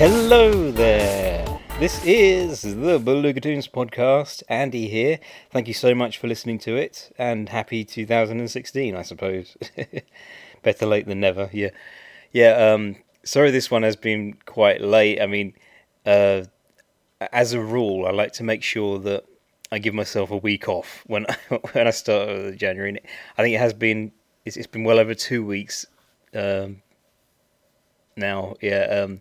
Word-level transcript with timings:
Hello 0.00 0.70
there. 0.70 1.44
This 1.78 2.02
is 2.06 2.62
the 2.62 2.98
Beluga 2.98 3.38
Toons 3.38 3.68
podcast. 3.68 4.42
Andy 4.48 4.88
here. 4.88 5.18
Thank 5.52 5.68
you 5.68 5.74
so 5.74 5.94
much 5.94 6.16
for 6.16 6.26
listening 6.26 6.58
to 6.60 6.74
it, 6.74 7.14
and 7.18 7.50
happy 7.50 7.84
2016, 7.84 8.96
I 8.96 9.02
suppose. 9.02 9.58
Better 10.62 10.86
late 10.86 11.06
than 11.06 11.20
never. 11.20 11.50
Yeah, 11.52 11.68
yeah. 12.32 12.52
Um, 12.52 12.96
sorry, 13.24 13.50
this 13.50 13.70
one 13.70 13.82
has 13.82 13.94
been 13.94 14.38
quite 14.46 14.80
late. 14.80 15.20
I 15.20 15.26
mean, 15.26 15.52
uh, 16.06 16.44
as 17.30 17.52
a 17.52 17.60
rule, 17.60 18.06
I 18.06 18.10
like 18.12 18.32
to 18.32 18.42
make 18.42 18.62
sure 18.62 18.98
that 19.00 19.26
I 19.70 19.80
give 19.80 19.92
myself 19.92 20.30
a 20.30 20.36
week 20.38 20.66
off 20.66 21.04
when 21.08 21.26
when 21.72 21.86
I 21.86 21.90
start 21.90 22.56
January. 22.56 22.98
I 23.36 23.42
think 23.42 23.54
it 23.54 23.60
has 23.60 23.74
been 23.74 24.12
it's, 24.46 24.56
it's 24.56 24.66
been 24.66 24.84
well 24.84 24.98
over 24.98 25.12
two 25.12 25.44
weeks 25.44 25.84
um, 26.32 26.80
now. 28.16 28.54
Yeah. 28.62 29.04
Um, 29.04 29.20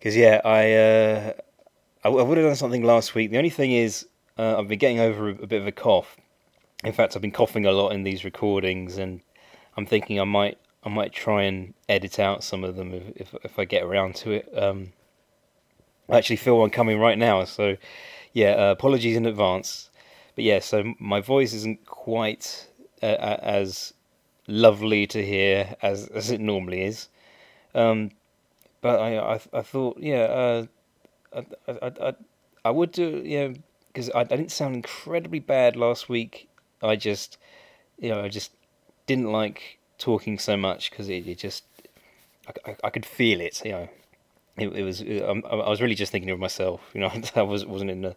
because 0.00 0.16
yeah, 0.16 0.40
I, 0.44 0.72
uh, 0.72 1.32
I 2.04 2.08
I 2.08 2.22
would 2.22 2.38
have 2.38 2.46
done 2.46 2.56
something 2.56 2.82
last 2.82 3.14
week. 3.14 3.30
The 3.30 3.36
only 3.36 3.50
thing 3.50 3.72
is, 3.72 4.08
uh, 4.38 4.56
I've 4.58 4.66
been 4.66 4.78
getting 4.78 4.98
over 4.98 5.28
a, 5.28 5.32
a, 5.32 5.46
bit 5.46 5.60
of 5.60 5.66
a 5.66 5.72
cough. 5.72 6.16
In 6.82 6.92
fact, 6.92 7.14
I've 7.14 7.22
been 7.22 7.32
coughing 7.32 7.66
a 7.66 7.72
lot 7.72 7.90
in 7.90 8.02
these 8.02 8.24
recordings, 8.24 8.96
and 8.96 9.20
I'm 9.76 9.84
thinking 9.84 10.18
I 10.18 10.24
might 10.24 10.56
I 10.82 10.88
might 10.88 11.12
try 11.12 11.42
and 11.42 11.74
edit 11.86 12.18
out 12.18 12.42
some 12.42 12.64
of 12.64 12.76
them 12.76 12.94
if 12.94 13.02
if, 13.16 13.34
if 13.44 13.58
I 13.58 13.66
get 13.66 13.82
around 13.82 14.16
to 14.16 14.32
it. 14.32 14.50
Um, 14.56 14.92
I 16.08 16.16
actually 16.16 16.36
feel 16.36 16.58
one 16.58 16.70
coming 16.70 16.98
right 16.98 17.18
now, 17.18 17.44
so 17.44 17.76
yeah, 18.32 18.52
uh, 18.52 18.70
apologies 18.70 19.16
in 19.16 19.26
advance. 19.26 19.90
But 20.34 20.44
yeah, 20.44 20.60
so 20.60 20.94
my 20.98 21.20
voice 21.20 21.52
isn't 21.52 21.84
quite 21.84 22.68
uh, 23.02 23.36
as 23.42 23.92
lovely 24.46 25.06
to 25.08 25.24
hear 25.24 25.76
as 25.82 26.06
as 26.08 26.30
it 26.30 26.40
normally 26.40 26.84
is. 26.84 27.08
Um, 27.74 28.12
but 28.80 29.00
I 29.00 29.18
I, 29.18 29.40
I 29.52 29.62
thought 29.62 29.98
yeah 30.00 30.22
uh, 30.22 30.66
I, 31.34 31.44
I, 31.68 31.92
I 32.08 32.14
I 32.64 32.70
would 32.70 32.92
do 32.92 33.22
yeah 33.24 33.48
because 33.88 34.10
I, 34.10 34.20
I 34.20 34.24
didn't 34.24 34.52
sound 34.52 34.74
incredibly 34.74 35.40
bad 35.40 35.76
last 35.76 36.08
week. 36.08 36.48
I 36.82 36.96
just 36.96 37.38
you 37.98 38.10
know 38.10 38.22
I 38.22 38.28
just 38.28 38.52
didn't 39.06 39.30
like 39.32 39.78
talking 39.98 40.38
so 40.38 40.56
much 40.56 40.90
because 40.90 41.08
it, 41.08 41.26
it 41.26 41.38
just 41.38 41.64
I, 42.46 42.70
I, 42.70 42.76
I, 42.84 42.90
could 42.90 43.04
feel 43.04 43.40
it 43.40 43.60
you 43.64 43.72
know 43.72 43.88
it, 44.56 44.68
it 44.68 44.82
was 44.82 45.02
it, 45.02 45.22
I, 45.22 45.32
I 45.32 45.68
was 45.68 45.82
really 45.82 45.94
just 45.94 46.10
thinking 46.10 46.30
of 46.30 46.38
myself 46.38 46.80
you 46.94 47.00
know 47.00 47.12
I 47.36 47.42
was 47.42 47.66
wasn't 47.66 47.90
in 47.90 48.02
the 48.02 48.16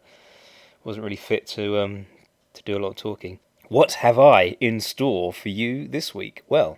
wasn't 0.84 1.03
really 1.03 1.16
fit 1.16 1.47
to 1.47 1.80
um 1.80 2.06
to 2.53 2.64
do 2.64 2.78
a 2.78 2.80
lot 2.80 2.89
of 2.89 2.95
talking. 2.95 3.39
What 3.69 3.94
have 3.94 4.19
I 4.19 4.58
in 4.59 4.80
store 4.80 5.34
for 5.34 5.50
you 5.50 5.88
this 5.88 6.14
week? 6.14 6.44
Well, 6.47 6.78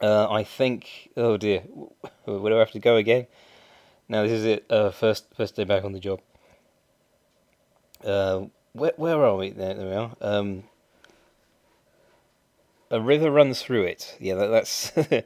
uh, 0.00 0.28
I 0.30 0.44
think. 0.44 1.10
Oh 1.16 1.36
dear, 1.36 1.60
where 2.24 2.50
do 2.50 2.56
I 2.56 2.60
have 2.60 2.72
to 2.72 2.78
go 2.78 2.96
again? 2.96 3.26
Now 4.08 4.22
this 4.22 4.32
is 4.32 4.44
it. 4.44 4.66
Uh, 4.70 4.90
first, 4.90 5.26
first 5.36 5.56
day 5.56 5.64
back 5.64 5.84
on 5.84 5.92
the 5.92 6.00
job. 6.00 6.20
Uh, 8.04 8.46
where 8.72 8.92
where 8.96 9.24
are 9.24 9.36
we? 9.36 9.50
There, 9.50 9.74
there 9.74 9.88
we 9.88 9.94
are. 9.94 10.16
Um, 10.20 10.64
a 12.90 13.00
river 13.00 13.30
runs 13.30 13.62
through 13.62 13.84
it. 13.84 14.16
Yeah, 14.20 14.34
that, 14.34 14.46
that's. 14.46 14.96
uh, 14.96 15.22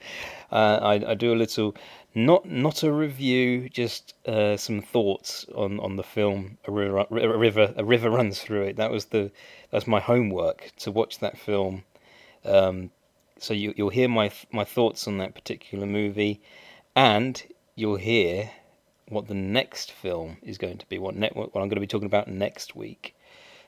I 0.51 1.11
I 1.11 1.15
do 1.15 1.33
a 1.33 1.37
little, 1.37 1.77
not 2.15 2.45
not 2.47 2.83
a 2.83 2.93
review, 2.93 3.69
just 3.69 4.15
uh, 4.27 4.57
some 4.57 4.81
thoughts 4.81 5.47
on, 5.55 5.79
on 5.81 5.97
the 5.97 6.03
film. 6.03 6.59
A 6.67 6.73
river, 6.73 6.99
a 6.99 7.39
river, 7.39 7.73
a 7.77 7.85
river 7.85 8.11
runs 8.11 8.41
through 8.41 8.63
it. 8.63 8.77
That 8.77 8.91
was 8.91 9.07
the 9.07 9.31
that's 9.71 9.87
my 9.87 10.01
homework 10.01 10.73
to 10.79 10.91
watch 10.91 11.19
that 11.21 11.39
film. 11.39 11.85
Um, 12.45 12.91
so 13.43 13.55
you, 13.55 13.75
you'll 13.77 13.89
hear 13.91 14.09
my 14.09 14.31
my 14.53 14.63
thoughts 14.63 15.09
on 15.09 15.19
that 15.19 15.35
particular 15.35 15.85
movie, 15.85 16.41
and 16.95 17.43
you'll 17.75 17.97
hear 17.97 18.51
what 19.09 19.27
the 19.27 19.35
next 19.35 19.91
film 19.91 20.37
is 20.43 20.59
going 20.59 20.79
to 20.79 20.87
be. 20.87 20.99
What 20.99 21.17
ne- 21.17 21.31
what 21.35 21.49
I'm 21.49 21.69
going 21.69 21.71
to 21.71 21.81
be 21.81 21.89
talking 21.89 22.07
about 22.07 22.29
next 22.29 22.77
week. 22.77 23.17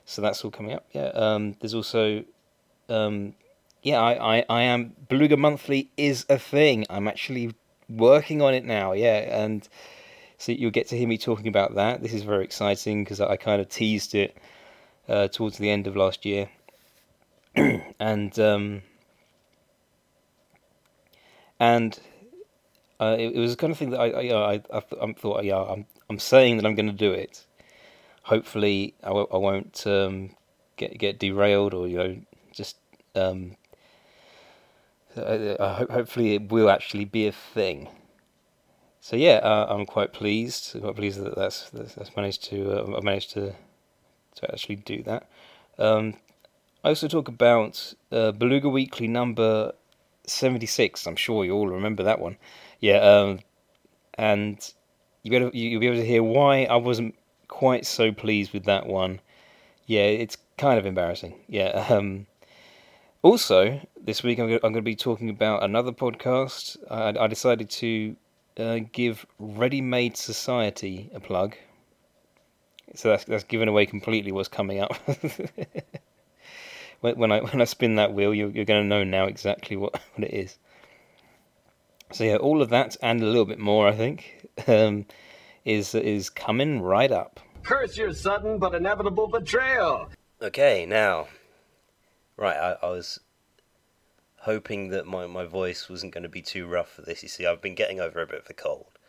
So 0.05 0.21
that's 0.21 0.45
all 0.45 0.51
coming 0.51 0.71
up. 0.71 0.85
Yeah. 0.93 1.07
Um, 1.07 1.57
there's 1.59 1.73
also, 1.73 2.23
um, 2.87 3.33
yeah, 3.83 3.99
I, 3.99 4.37
I, 4.37 4.45
I 4.47 4.61
am 4.61 4.93
Beluga 5.09 5.35
Monthly 5.35 5.89
is 5.97 6.25
a 6.29 6.39
thing. 6.39 6.85
I'm 6.89 7.07
actually 7.07 7.53
working 7.89 8.41
on 8.41 8.53
it 8.53 8.63
now. 8.63 8.93
Yeah, 8.93 9.43
and 9.43 9.67
so 10.37 10.53
you'll 10.53 10.71
get 10.71 10.87
to 10.89 10.97
hear 10.97 11.07
me 11.07 11.17
talking 11.17 11.47
about 11.47 11.75
that. 11.75 12.01
This 12.01 12.13
is 12.13 12.23
very 12.23 12.45
exciting 12.45 13.03
because 13.03 13.19
I, 13.19 13.31
I 13.31 13.35
kind 13.35 13.59
of 13.59 13.67
teased 13.67 14.15
it 14.15 14.37
uh, 15.09 15.27
towards 15.27 15.57
the 15.57 15.69
end 15.69 15.85
of 15.85 15.97
last 15.97 16.23
year, 16.23 16.49
and 17.99 18.39
um, 18.39 18.81
and 21.59 21.99
uh, 22.99 23.15
it, 23.19 23.35
it, 23.35 23.39
was 23.39 23.51
the 23.51 23.57
kind 23.57 23.71
of 23.71 23.77
thing 23.77 23.89
that 23.91 23.99
I, 23.99 24.07
I, 24.07 24.53
I, 24.73 24.83
I 25.01 25.13
thought, 25.13 25.43
yeah, 25.43 25.57
I'm, 25.57 25.85
I'm 26.09 26.19
saying 26.19 26.57
that 26.57 26.65
I'm 26.65 26.75
going 26.75 26.87
to 26.87 26.93
do 26.93 27.11
it. 27.11 27.45
Hopefully, 28.23 28.95
I 29.03 29.07
w- 29.07 29.27
I 29.31 29.37
won't 29.37 29.85
um, 29.85 30.31
get 30.77 30.97
get 30.97 31.19
derailed 31.19 31.73
or 31.73 31.87
you 31.87 31.97
know 31.97 32.17
just. 32.51 32.77
Um, 33.15 33.55
uh, 35.15 35.75
ho- 35.75 35.87
hopefully, 35.89 36.33
it 36.33 36.51
will 36.51 36.69
actually 36.69 37.05
be 37.05 37.27
a 37.27 37.31
thing. 37.31 37.87
So 38.99 39.15
yeah, 39.15 39.35
uh, 39.35 39.67
I'm 39.69 39.85
quite 39.85 40.13
pleased. 40.13 40.75
I'm 40.75 40.81
quite 40.81 40.95
pleased 40.95 41.23
that 41.23 41.35
that's 41.35 41.69
that's, 41.69 42.15
managed 42.15 42.43
to 42.45 42.71
uh, 42.71 42.97
I've 42.97 43.03
managed 43.03 43.31
to 43.33 43.53
to 44.35 44.51
actually 44.51 44.77
do 44.77 45.03
that. 45.03 45.29
Um, 45.77 46.15
I 46.83 46.89
also 46.89 47.07
talk 47.07 47.27
about 47.27 47.93
uh, 48.11 48.31
Beluga 48.31 48.67
Weekly 48.67 49.07
number 49.07 49.73
76. 50.27 51.07
I'm 51.07 51.15
sure 51.15 51.45
you 51.45 51.53
all 51.53 51.67
remember 51.67 52.03
that 52.03 52.19
one. 52.19 52.37
Yeah, 52.79 52.97
um, 52.97 53.39
and 54.15 54.73
you 55.23 55.31
better 55.31 55.49
you'll 55.53 55.79
be 55.79 55.87
able 55.87 55.97
to 55.97 56.05
hear 56.05 56.23
why 56.23 56.65
I 56.65 56.75
wasn't 56.75 57.15
quite 57.47 57.85
so 57.85 58.11
pleased 58.11 58.53
with 58.53 58.65
that 58.65 58.85
one. 58.87 59.19
Yeah, 59.87 60.03
it's 60.03 60.37
kind 60.57 60.79
of 60.79 60.85
embarrassing. 60.85 61.39
Yeah. 61.47 61.85
Um, 61.95 62.27
also, 63.21 63.81
this 63.99 64.21
week 64.21 64.37
I'm 64.37 64.47
going 64.59 64.75
to 64.75 64.81
be 64.83 64.95
talking 64.95 65.31
about 65.31 65.63
another 65.63 65.91
podcast. 65.91 66.77
I, 66.91 67.23
I 67.23 67.25
decided 67.25 67.71
to 67.71 68.15
uh, 68.57 68.79
give 68.91 69.25
Readymade 69.41 70.15
Society 70.15 71.09
a 71.11 71.19
plug. 71.19 71.55
So 72.93 73.09
that's 73.09 73.23
that's 73.25 73.43
given 73.43 73.67
away 73.67 73.87
completely 73.87 74.31
what's 74.31 74.47
coming 74.47 74.79
up. 74.79 74.93
when 77.01 77.31
I 77.31 77.39
when 77.51 77.61
I 77.61 77.65
spin 77.65 77.95
that 77.95 78.13
wheel, 78.13 78.33
you're, 78.33 78.49
you're 78.49 78.65
going 78.65 78.83
to 78.83 78.87
know 78.87 79.03
now 79.03 79.25
exactly 79.25 79.75
what, 79.75 79.93
what 80.15 80.27
it 80.27 80.33
is. 80.33 80.57
So 82.11 82.23
yeah, 82.23 82.37
all 82.37 82.61
of 82.61 82.69
that 82.69 82.95
and 83.01 83.21
a 83.21 83.25
little 83.25 83.45
bit 83.45 83.59
more, 83.59 83.87
I 83.87 83.93
think, 83.93 84.47
um, 84.67 85.05
is 85.63 85.95
is 85.95 86.29
coming 86.29 86.81
right 86.81 87.11
up. 87.11 87.39
Curse 87.63 87.97
your 87.97 88.13
sudden 88.13 88.59
but 88.59 88.75
inevitable 88.75 89.27
betrayal. 89.27 90.09
Okay, 90.41 90.85
now, 90.85 91.27
right, 92.37 92.57
I, 92.57 92.85
I 92.85 92.89
was 92.89 93.19
hoping 94.45 94.89
that 94.89 95.07
my, 95.07 95.25
my 95.25 95.45
voice 95.45 95.89
wasn't 95.89 96.13
going 96.13 96.21
to 96.21 96.29
be 96.29 96.41
too 96.41 96.67
rough 96.67 96.91
for 96.91 97.01
this. 97.01 97.23
You 97.23 97.29
see, 97.29 97.47
I've 97.47 97.61
been 97.61 97.73
getting 97.73 97.99
over 97.99 98.21
a 98.21 98.27
bit 98.27 98.41
of 98.41 98.49
a 98.49 98.53
cold. 98.53 98.99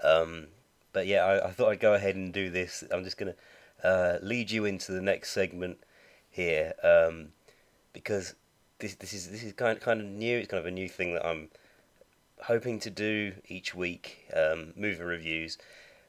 Um, 0.00 0.48
but 0.92 1.08
yeah, 1.08 1.24
I, 1.24 1.48
I, 1.48 1.50
thought 1.50 1.70
I'd 1.70 1.80
go 1.80 1.94
ahead 1.94 2.14
and 2.14 2.32
do 2.32 2.50
this. 2.50 2.84
I'm 2.92 3.02
just 3.02 3.18
going 3.18 3.32
to 3.32 3.86
uh, 3.88 4.18
lead 4.22 4.50
you 4.50 4.64
into 4.64 4.92
the 4.92 5.00
next 5.00 5.30
segment 5.30 5.78
here. 6.36 6.74
Um, 6.82 7.28
because 7.92 8.34
this 8.78 8.94
this 8.94 9.12
is 9.12 9.30
this 9.30 9.42
is 9.42 9.52
kind 9.54 9.76
of, 9.76 9.82
kind 9.82 10.00
of 10.00 10.06
new. 10.06 10.38
It's 10.38 10.48
kind 10.48 10.60
of 10.60 10.66
a 10.66 10.70
new 10.70 10.88
thing 10.88 11.14
that 11.14 11.26
I'm 11.26 11.48
hoping 12.44 12.78
to 12.80 12.90
do 12.90 13.32
each 13.48 13.74
week, 13.74 14.28
um, 14.34 14.74
movie 14.76 15.02
reviews, 15.02 15.58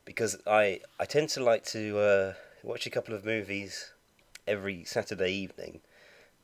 because 0.06 0.38
I 0.46 0.82
I 1.00 1.06
tend 1.06 1.30
to 1.30 1.44
like 1.44 1.64
to 1.68 2.00
uh, 2.00 2.34
watch 2.62 2.86
a 2.86 2.90
couple 2.90 3.16
of 3.16 3.26
movies 3.26 3.92
every 4.46 4.84
Saturday 4.84 5.32
evening 5.32 5.80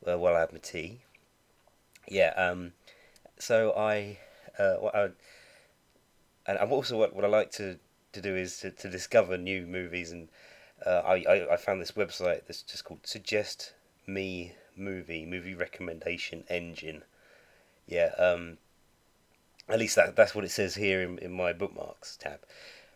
uh, 0.08 0.18
while 0.18 0.36
I 0.36 0.40
have 0.40 0.54
my 0.54 0.60
tea. 0.60 1.02
Yeah. 2.08 2.34
Um. 2.38 2.74
So 3.38 3.74
I 3.76 4.20
uh 4.58 4.76
I, 4.94 5.10
and 6.48 6.58
also 6.58 6.98
what 6.98 7.14
what 7.16 7.26
I 7.26 7.28
like 7.28 7.52
to 7.54 7.78
to 8.14 8.22
do 8.22 8.36
is 8.36 8.60
to, 8.60 8.72
to 8.72 8.90
discover 8.90 9.38
new 9.38 9.66
movies 9.66 10.12
and 10.12 10.30
uh, 10.86 11.02
I, 11.06 11.24
I 11.28 11.54
I 11.54 11.58
found 11.58 11.82
this 11.82 11.92
website 11.92 12.46
that's 12.48 12.62
just 12.62 12.84
called 12.84 13.02
Suggest 13.04 13.74
Me 14.08 14.54
Movie 14.76 15.26
Movie 15.26 15.56
Recommendation 15.56 16.44
Engine. 16.50 17.04
Yeah, 17.88 18.12
um, 18.18 18.58
at 19.70 19.80
least 19.80 19.96
that 19.96 20.16
that's 20.16 20.36
what 20.36 20.46
it 20.46 20.52
says 20.52 20.76
here 20.76 21.02
in, 21.02 21.18
in 21.20 21.32
my 21.32 21.54
bookmarks 21.54 22.18
tab. 22.18 22.40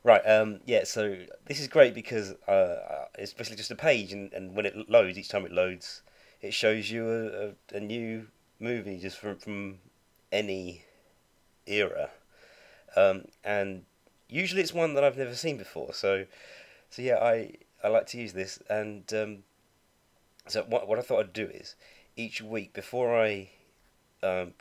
Right, 0.04 0.22
um, 0.22 0.62
yeah, 0.66 0.86
so 0.86 1.18
this 1.48 1.60
is 1.60 1.68
great 1.68 1.94
because 1.94 2.32
uh, 2.48 3.08
it's 3.18 3.34
basically 3.34 3.58
just 3.58 3.72
a 3.72 3.76
page, 3.76 4.14
and, 4.14 4.32
and 4.32 4.56
when 4.56 4.66
it 4.66 4.90
loads, 4.90 5.18
each 5.18 5.28
time 5.28 5.46
it 5.46 5.52
loads, 5.52 6.02
it 6.42 6.54
shows 6.54 6.90
you 6.90 7.10
a, 7.10 7.48
a, 7.48 7.78
a 7.78 7.80
new 7.82 8.28
movie 8.60 9.00
just 9.00 9.18
from, 9.18 9.38
from 9.38 9.80
any 10.32 10.84
era. 11.66 12.10
Um, 12.96 13.26
and 13.44 13.84
usually 14.30 14.62
it's 14.62 14.74
one 14.74 14.94
that 14.94 15.04
I've 15.04 15.18
never 15.18 15.36
seen 15.36 15.58
before. 15.58 15.94
So, 15.94 16.26
so 16.90 17.02
yeah, 17.02 17.18
I, 17.18 17.56
I 17.84 17.90
like 17.90 18.08
to 18.08 18.18
use 18.18 18.34
this. 18.34 18.60
And 18.70 19.12
um, 19.14 19.38
so 20.48 20.64
what, 20.64 20.88
what 20.88 21.00
I 21.00 21.02
thought 21.02 21.20
I'd 21.20 21.34
do 21.34 21.46
is 21.46 21.76
each 22.16 22.42
week 22.42 22.74
before 22.74 23.18
I, 23.20 23.50
um, 24.24 24.54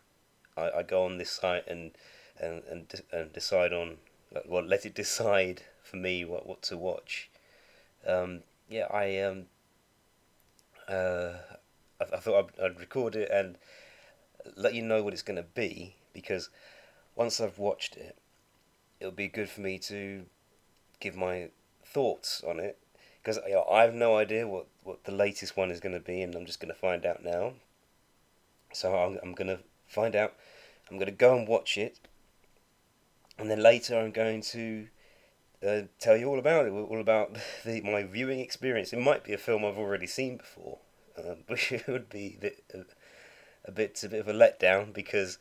I, 0.57 0.71
I 0.79 0.83
go 0.83 1.05
on 1.05 1.19
this 1.19 1.31
site 1.31 1.67
and, 1.67 1.93
and, 2.39 2.63
and, 2.71 3.03
and 3.13 3.33
decide 3.33 3.73
on 3.73 3.97
well, 4.45 4.65
let 4.65 4.85
it 4.85 4.95
decide 4.95 5.63
for 5.83 5.97
me 5.97 6.25
what, 6.25 6.47
what 6.47 6.63
to 6.63 6.77
watch. 6.77 7.31
Um, 8.07 8.43
yeah, 8.69 8.87
I 8.91 9.21
um, 9.21 9.47
uh, 10.89 11.33
I, 12.01 12.05
I 12.15 12.17
thought 12.19 12.51
I'd, 12.59 12.65
I'd, 12.65 12.81
record 12.81 13.17
it 13.17 13.31
and 13.31 13.57
let 14.57 14.75
you 14.75 14.83
know 14.83 15.03
what 15.03 15.13
it's 15.13 15.23
going 15.23 15.37
to 15.37 15.49
be 15.55 15.97
because 16.13 16.51
once 17.15 17.41
I've 17.41 17.59
watched 17.59 17.97
it, 17.97 18.17
it'll 19.01 19.13
be 19.13 19.29
good 19.29 19.49
for 19.49 19.61
me 19.61 19.79
to 19.81 20.27
give 21.01 21.17
my 21.17 21.51
thoughts 21.85 22.43
on 22.47 22.61
it 22.61 22.79
because 23.27 23.43
you 23.49 23.55
know, 23.55 23.67
I 23.69 23.83
have 23.83 23.95
no 23.95 24.17
idea 24.17 24.47
what, 24.47 24.67
what 24.85 25.03
the 25.03 25.11
latest 25.11 25.57
one 25.57 25.73
is 25.73 25.81
going 25.81 25.95
to 25.95 26.01
be 26.01 26.23
and 26.23 26.33
I'm 26.37 26.47
just 26.47 26.61
going 26.61 26.73
to 26.73 26.79
find 26.79 27.05
out 27.05 27.25
now. 27.25 27.55
So 28.73 28.95
I'm, 28.95 29.19
I'm 29.21 29.33
going 29.33 29.49
to 29.49 29.59
find 29.89 30.15
out. 30.15 30.35
I'm 30.89 30.97
going 30.97 31.07
to 31.07 31.13
go 31.13 31.37
and 31.37 31.49
watch 31.49 31.77
it 31.77 31.99
and 33.37 33.51
then 33.51 33.61
later 33.61 33.99
I'm 33.99 34.13
going 34.13 34.43
to 34.43 34.87
uh, 35.67 35.81
tell 35.99 36.17
you 36.17 36.29
all 36.29 36.39
about 36.39 36.67
it, 36.67 36.71
all 36.71 37.01
about 37.01 37.37
the, 37.65 37.81
my 37.81 38.05
viewing 38.05 38.39
experience. 38.39 38.93
It 38.93 39.01
might 39.01 39.25
be 39.25 39.33
a 39.33 39.39
film 39.39 39.65
I've 39.65 39.77
already 39.77 40.07
seen 40.07 40.37
before, 40.37 40.79
but 41.17 41.73
it 41.73 41.89
would 41.89 42.09
be 42.09 42.37
a 42.39 42.41
bit, 42.41 42.65
a, 43.65 43.73
bit, 43.73 44.05
of 44.05 44.29
a 44.29 44.33
letdown 44.33 44.95
because 44.95 45.39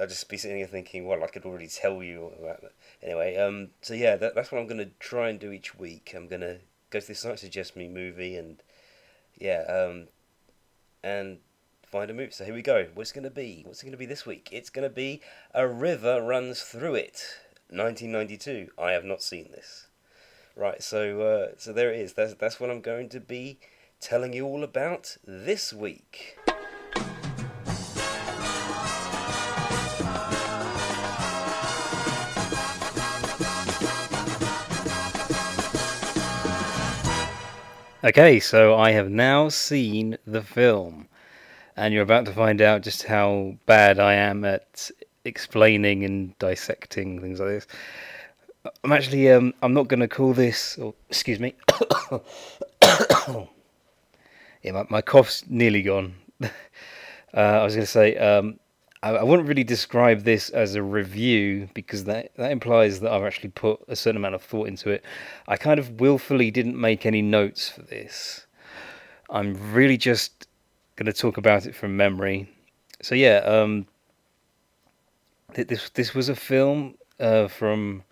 I'd 0.00 0.08
just 0.08 0.30
be 0.30 0.38
sitting 0.38 0.56
here 0.56 0.66
thinking, 0.66 1.06
well, 1.06 1.22
I 1.22 1.26
could 1.26 1.44
already 1.44 1.68
tell 1.68 2.02
you 2.02 2.32
about 2.40 2.62
that. 2.62 2.72
Anyway, 3.02 3.36
um, 3.36 3.68
so 3.82 3.92
yeah, 3.92 4.16
that, 4.16 4.34
that's 4.34 4.50
what 4.50 4.62
I'm 4.62 4.66
going 4.66 4.78
to 4.78 4.90
try 4.98 5.28
and 5.28 5.38
do 5.38 5.52
each 5.52 5.74
week. 5.74 6.14
I'm 6.16 6.26
going 6.26 6.40
to 6.40 6.60
go 6.92 7.00
to 7.00 7.06
this 7.06 7.20
site, 7.20 7.38
suggest 7.38 7.74
me 7.74 7.88
movie, 7.88 8.36
and 8.36 8.62
yeah, 9.38 9.62
um, 9.62 10.08
and 11.02 11.38
find 11.84 12.10
a 12.10 12.14
movie. 12.14 12.30
So 12.30 12.44
here 12.44 12.54
we 12.54 12.62
go. 12.62 12.86
What's 12.94 13.10
it 13.10 13.14
going 13.14 13.24
to 13.24 13.30
be? 13.30 13.62
What's 13.66 13.82
it 13.82 13.86
going 13.86 13.92
to 13.92 13.98
be 13.98 14.06
this 14.06 14.26
week? 14.26 14.48
It's 14.52 14.70
going 14.70 14.88
to 14.88 14.94
be 14.94 15.20
A 15.54 15.66
River 15.66 16.22
Runs 16.22 16.62
Through 16.62 16.94
It, 16.96 17.24
1992. 17.70 18.68
I 18.78 18.92
have 18.92 19.04
not 19.04 19.22
seen 19.22 19.50
this. 19.50 19.88
Right, 20.54 20.82
so 20.82 21.22
uh, 21.22 21.54
so 21.56 21.72
there 21.72 21.92
it 21.92 21.98
is. 22.00 22.12
That's 22.12 22.34
that's 22.34 22.60
what 22.60 22.70
I'm 22.70 22.82
going 22.82 23.08
to 23.08 23.20
be 23.20 23.58
telling 24.00 24.34
you 24.34 24.44
all 24.44 24.62
about 24.62 25.16
this 25.24 25.72
week. 25.72 26.36
Okay, 38.04 38.40
so 38.40 38.76
I 38.76 38.90
have 38.90 39.10
now 39.10 39.48
seen 39.48 40.18
the 40.26 40.42
film 40.42 41.06
and 41.76 41.94
you're 41.94 42.02
about 42.02 42.24
to 42.24 42.32
find 42.32 42.60
out 42.60 42.82
just 42.82 43.04
how 43.04 43.54
bad 43.64 44.00
I 44.00 44.14
am 44.14 44.44
at 44.44 44.90
explaining 45.24 46.04
and 46.04 46.36
dissecting 46.40 47.20
things 47.20 47.38
like 47.38 47.50
this. 47.50 47.68
I'm 48.82 48.90
actually 48.90 49.30
um, 49.30 49.54
I'm 49.62 49.72
not 49.72 49.86
going 49.86 50.00
to 50.00 50.08
call 50.08 50.32
this. 50.32 50.76
Oh, 50.82 50.96
excuse 51.08 51.38
me. 51.38 51.54
yeah, 52.80 54.72
my, 54.72 54.84
my 54.90 55.00
cough's 55.00 55.44
nearly 55.48 55.82
gone. 55.82 56.16
uh, 56.42 56.48
I 57.32 57.62
was 57.62 57.76
going 57.76 57.86
to 57.86 57.92
say 57.92 58.16
um, 58.16 58.58
I, 59.02 59.24
wouldn't 59.24 59.48
really 59.48 59.64
describe 59.64 60.22
this 60.22 60.48
as 60.50 60.76
a 60.76 60.82
review 60.82 61.68
because 61.74 62.04
that 62.04 62.30
that 62.36 62.52
implies 62.52 63.00
that 63.00 63.10
I've 63.10 63.24
actually 63.24 63.48
put 63.48 63.80
a 63.88 63.96
certain 63.96 64.16
amount 64.16 64.36
of 64.36 64.42
thought 64.42 64.68
into 64.68 64.90
it. 64.90 65.04
I 65.48 65.56
kind 65.56 65.80
of 65.80 66.00
willfully 66.00 66.52
didn't 66.52 66.80
make 66.80 67.04
any 67.04 67.20
notes 67.20 67.68
for 67.68 67.82
this. 67.82 68.46
I'm 69.28 69.56
really 69.72 69.96
just 69.96 70.46
going 70.96 71.06
to 71.06 71.12
talk 71.12 71.36
about 71.36 71.66
it 71.66 71.74
from 71.74 71.96
memory. 71.96 72.48
So 73.02 73.16
yeah, 73.16 73.38
um, 73.38 73.86
this 75.54 75.90
this 75.90 76.14
was 76.14 76.28
a 76.28 76.36
film 76.36 76.94
uh, 77.18 77.48
from 77.48 78.04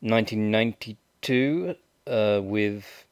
1992 0.00 1.76
uh, 2.08 2.40
with 2.42 3.06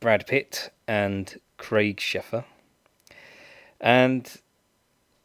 Brad 0.00 0.26
Pitt 0.26 0.70
and 0.86 1.40
Craig 1.56 1.96
Sheffer, 1.96 2.44
and 3.80 4.30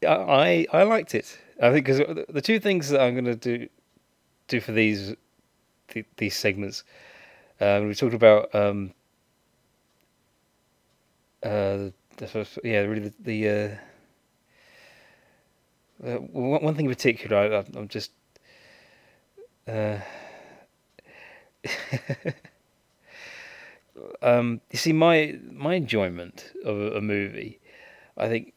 I 0.07 0.67
I 0.71 0.83
liked 0.83 1.15
it. 1.15 1.37
I 1.61 1.71
think 1.71 1.85
because 1.85 2.25
the 2.27 2.41
two 2.41 2.59
things 2.59 2.89
that 2.89 3.01
I'm 3.01 3.13
going 3.13 3.25
to 3.25 3.35
do 3.35 3.67
do 4.47 4.59
for 4.59 4.71
these 4.71 5.15
these 6.17 6.35
segments, 6.35 6.83
uh, 7.59 7.81
we 7.85 7.93
talked 7.93 8.13
about 8.13 8.53
um, 8.55 8.93
uh, 11.43 11.89
yeah, 12.63 12.79
really 12.81 13.09
the, 13.09 13.13
the 13.19 13.49
uh, 13.49 13.69
uh, 16.03 16.17
one 16.17 16.75
thing 16.75 16.85
in 16.85 16.91
particular, 16.91 17.37
I, 17.37 17.77
am 17.77 17.87
just. 17.87 18.11
Uh, 19.67 19.99
um, 24.21 24.61
you 24.71 24.77
see, 24.79 24.93
my 24.93 25.37
my 25.51 25.75
enjoyment 25.75 26.51
of 26.65 26.79
a, 26.79 26.97
a 26.97 27.01
movie, 27.01 27.59
I 28.17 28.27
think 28.27 28.53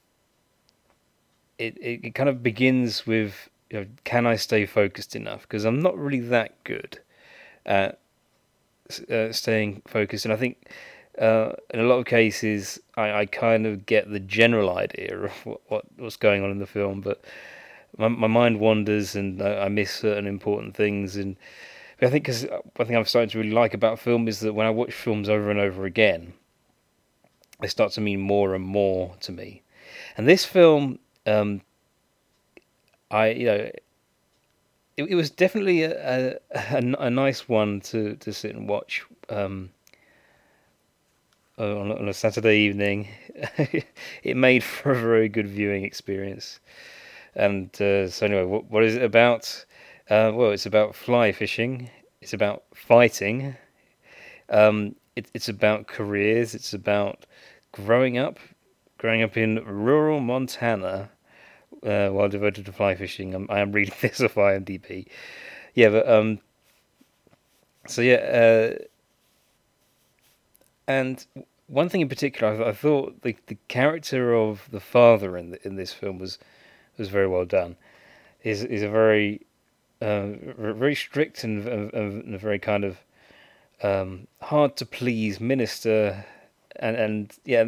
it, 1.58 1.76
it, 1.78 2.04
it 2.04 2.14
kind 2.14 2.28
of 2.28 2.42
begins 2.42 3.06
with 3.06 3.48
you 3.70 3.80
know, 3.80 3.86
can 4.04 4.26
I 4.26 4.36
stay 4.36 4.66
focused 4.66 5.16
enough? 5.16 5.42
Because 5.42 5.64
I'm 5.64 5.80
not 5.80 5.98
really 5.98 6.20
that 6.20 6.62
good 6.64 6.98
at 7.66 7.98
uh, 9.10 9.32
staying 9.32 9.82
focused, 9.86 10.24
and 10.24 10.32
I 10.32 10.36
think 10.36 10.68
uh, 11.18 11.52
in 11.72 11.80
a 11.80 11.84
lot 11.84 11.98
of 11.98 12.06
cases, 12.06 12.80
I, 12.96 13.12
I 13.12 13.26
kind 13.26 13.66
of 13.66 13.86
get 13.86 14.10
the 14.10 14.20
general 14.20 14.76
idea 14.76 15.16
of 15.16 15.32
what, 15.44 15.60
what 15.68 15.84
what's 15.96 16.16
going 16.16 16.42
on 16.42 16.50
in 16.50 16.58
the 16.58 16.66
film, 16.66 17.00
but 17.00 17.24
my 17.96 18.08
my 18.08 18.26
mind 18.26 18.60
wanders 18.60 19.14
and 19.14 19.40
I, 19.42 19.64
I 19.64 19.68
miss 19.68 19.92
certain 19.92 20.26
important 20.26 20.76
things. 20.76 21.16
And 21.16 21.36
I 22.02 22.10
think 22.10 22.24
because 22.24 22.46
one 22.76 22.86
thing 22.86 22.96
I'm 22.96 23.04
starting 23.04 23.30
to 23.30 23.38
really 23.38 23.50
like 23.50 23.74
about 23.74 23.98
film 23.98 24.28
is 24.28 24.40
that 24.40 24.52
when 24.52 24.66
I 24.66 24.70
watch 24.70 24.92
films 24.92 25.28
over 25.28 25.50
and 25.50 25.60
over 25.60 25.84
again, 25.84 26.34
they 27.60 27.68
start 27.68 27.92
to 27.92 28.00
mean 28.00 28.20
more 28.20 28.54
and 28.54 28.64
more 28.64 29.14
to 29.20 29.32
me. 29.32 29.62
And 30.16 30.28
this 30.28 30.44
film, 30.44 30.98
um, 31.26 31.60
I 33.10 33.30
you 33.30 33.46
know, 33.46 33.70
it, 34.96 35.04
it 35.04 35.14
was 35.14 35.30
definitely 35.30 35.82
a, 35.82 36.38
a, 36.50 36.94
a 36.98 37.10
nice 37.10 37.48
one 37.48 37.80
to 37.82 38.16
to 38.16 38.32
sit 38.32 38.54
and 38.54 38.68
watch. 38.68 39.04
Um, 39.28 39.70
uh, 41.58 41.78
on, 41.78 41.92
on 41.92 42.08
a 42.08 42.12
Saturday 42.12 42.58
evening. 42.58 43.08
it 44.22 44.36
made 44.36 44.64
for 44.64 44.92
a 44.92 45.00
very 45.00 45.28
good 45.28 45.46
viewing 45.46 45.84
experience. 45.84 46.60
And 47.34 47.70
uh, 47.80 48.08
so, 48.08 48.26
anyway, 48.26 48.44
what, 48.44 48.70
what 48.70 48.84
is 48.84 48.96
it 48.96 49.02
about? 49.02 49.64
Uh, 50.10 50.32
well, 50.34 50.50
it's 50.50 50.66
about 50.66 50.94
fly 50.94 51.32
fishing. 51.32 51.90
It's 52.20 52.32
about 52.32 52.64
fighting. 52.74 53.56
Um, 54.48 54.94
it, 55.16 55.30
it's 55.34 55.48
about 55.48 55.86
careers. 55.86 56.54
It's 56.54 56.74
about 56.74 57.26
growing 57.72 58.18
up, 58.18 58.38
growing 58.98 59.22
up 59.22 59.36
in 59.36 59.64
rural 59.64 60.20
Montana 60.20 61.10
uh, 61.84 62.08
while 62.08 62.28
devoted 62.28 62.66
to 62.66 62.72
fly 62.72 62.94
fishing. 62.94 63.34
I'm, 63.34 63.46
I 63.50 63.60
am 63.60 63.72
reading 63.72 63.94
this 64.00 64.20
off 64.20 64.34
IMDb. 64.34 65.06
Yeah, 65.74 65.90
but 65.90 66.08
um, 66.08 66.38
so 67.86 68.02
yeah, 68.02 68.14
uh, 68.14 68.84
and 70.86 71.24
one 71.66 71.88
thing 71.88 72.00
in 72.00 72.08
particular, 72.08 72.64
I, 72.64 72.70
I 72.70 72.72
thought 72.72 73.22
the 73.22 73.36
the 73.46 73.56
character 73.68 74.34
of 74.34 74.68
the 74.70 74.80
father 74.80 75.36
in 75.36 75.50
the, 75.50 75.66
in 75.66 75.76
this 75.76 75.92
film 75.92 76.18
was 76.18 76.38
was 76.96 77.08
very 77.08 77.28
well 77.28 77.44
done. 77.44 77.76
Is 78.42 78.62
is 78.64 78.82
a 78.82 78.88
very 78.88 79.40
uh, 80.00 80.32
very 80.56 80.94
strict 80.94 81.44
and, 81.44 81.66
and, 81.66 82.34
a 82.34 82.38
very 82.38 82.58
kind 82.58 82.84
of 82.84 82.98
um, 83.82 84.26
hard 84.40 84.76
to 84.76 84.86
please 84.86 85.40
minister, 85.40 86.24
and 86.76 86.96
and 86.96 87.32
yeah, 87.44 87.64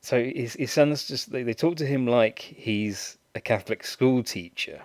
so 0.00 0.22
his 0.22 0.54
his 0.54 0.72
sons 0.72 1.06
just 1.06 1.32
they, 1.32 1.42
they 1.42 1.54
talk 1.54 1.76
to 1.76 1.86
him 1.86 2.06
like 2.06 2.38
he's 2.38 3.17
a 3.34 3.40
Catholic 3.40 3.84
school 3.84 4.22
teacher. 4.22 4.82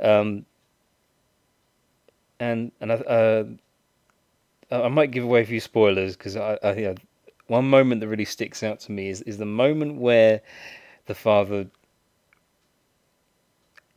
Um, 0.00 0.44
and 2.40 2.72
and 2.80 2.90
uh, 2.90 3.44
I 4.70 4.88
might 4.88 5.10
give 5.10 5.24
away 5.24 5.42
a 5.42 5.46
few 5.46 5.60
spoilers 5.60 6.16
because 6.16 6.36
I, 6.36 6.58
I 6.62 6.74
know, 6.74 6.94
one 7.46 7.68
moment 7.68 8.00
that 8.00 8.08
really 8.08 8.24
sticks 8.24 8.62
out 8.62 8.80
to 8.80 8.92
me 8.92 9.08
is 9.08 9.22
is 9.22 9.38
the 9.38 9.46
moment 9.46 10.00
where 10.00 10.40
the 11.06 11.14
father 11.14 11.66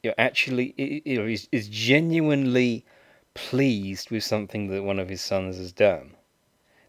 you 0.04 0.12
know, 0.12 0.16
actually 0.18 0.74
you 0.78 1.20
know 1.20 1.26
is, 1.26 1.48
is 1.52 1.68
genuinely 1.68 2.86
pleased 3.34 4.12
with 4.12 4.24
something 4.24 4.68
that 4.70 4.84
one 4.84 5.00
of 5.00 5.10
his 5.10 5.22
sons 5.22 5.58
has 5.58 5.72
done. 5.72 6.16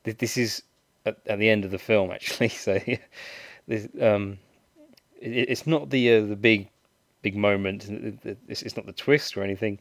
This 0.04 0.36
is 0.36 0.62
at, 1.04 1.18
at 1.26 1.38
the 1.38 1.48
end 1.48 1.64
of 1.64 1.70
the 1.70 1.78
film 1.78 2.10
actually. 2.10 2.48
So 2.58 2.80
this, 3.66 3.88
um, 4.00 4.38
it, 5.20 5.50
it's 5.50 5.66
not 5.66 5.90
the 5.90 6.14
uh, 6.14 6.20
the 6.22 6.36
big 6.36 6.68
big 7.22 7.36
moment. 7.36 7.88
It's, 8.48 8.62
it's 8.62 8.76
not 8.76 8.86
the 8.86 8.92
twist 8.92 9.36
or 9.36 9.42
anything, 9.42 9.78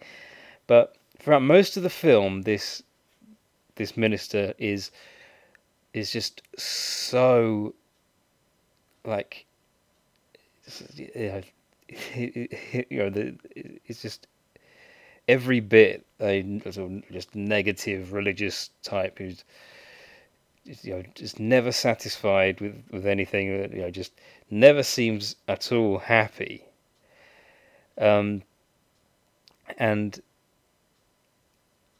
but 0.68 0.96
throughout 1.20 1.42
most 1.42 1.78
of 1.78 1.84
the 1.84 1.90
film, 1.90 2.44
this 2.44 2.84
this 3.76 3.96
minister 3.96 4.54
is 4.58 4.92
is 5.94 6.12
just 6.12 6.42
so 6.58 7.74
like 9.06 9.46
you 10.96 11.10
know, 11.16 11.42
you 12.90 12.98
know 12.98 13.10
the, 13.10 13.36
it's 13.86 14.02
just 14.02 14.28
every 15.28 15.60
bit 15.60 16.06
a 16.20 16.60
sort 16.72 16.92
of 16.92 17.12
just 17.12 17.36
negative 17.36 18.14
religious 18.14 18.70
type 18.84 19.18
who's 19.20 19.44
you 20.66 20.94
know 20.94 21.04
just 21.16 21.40
never 21.40 21.72
satisfied 21.72 22.60
with 22.60 22.84
with 22.92 23.06
anything 23.06 23.48
you 23.48 23.82
know 23.82 23.90
just 23.90 24.12
never 24.50 24.84
seems 24.84 25.36
at 25.48 25.72
all 25.72 25.98
happy 25.98 26.64
um 28.00 28.42
and 29.78 30.22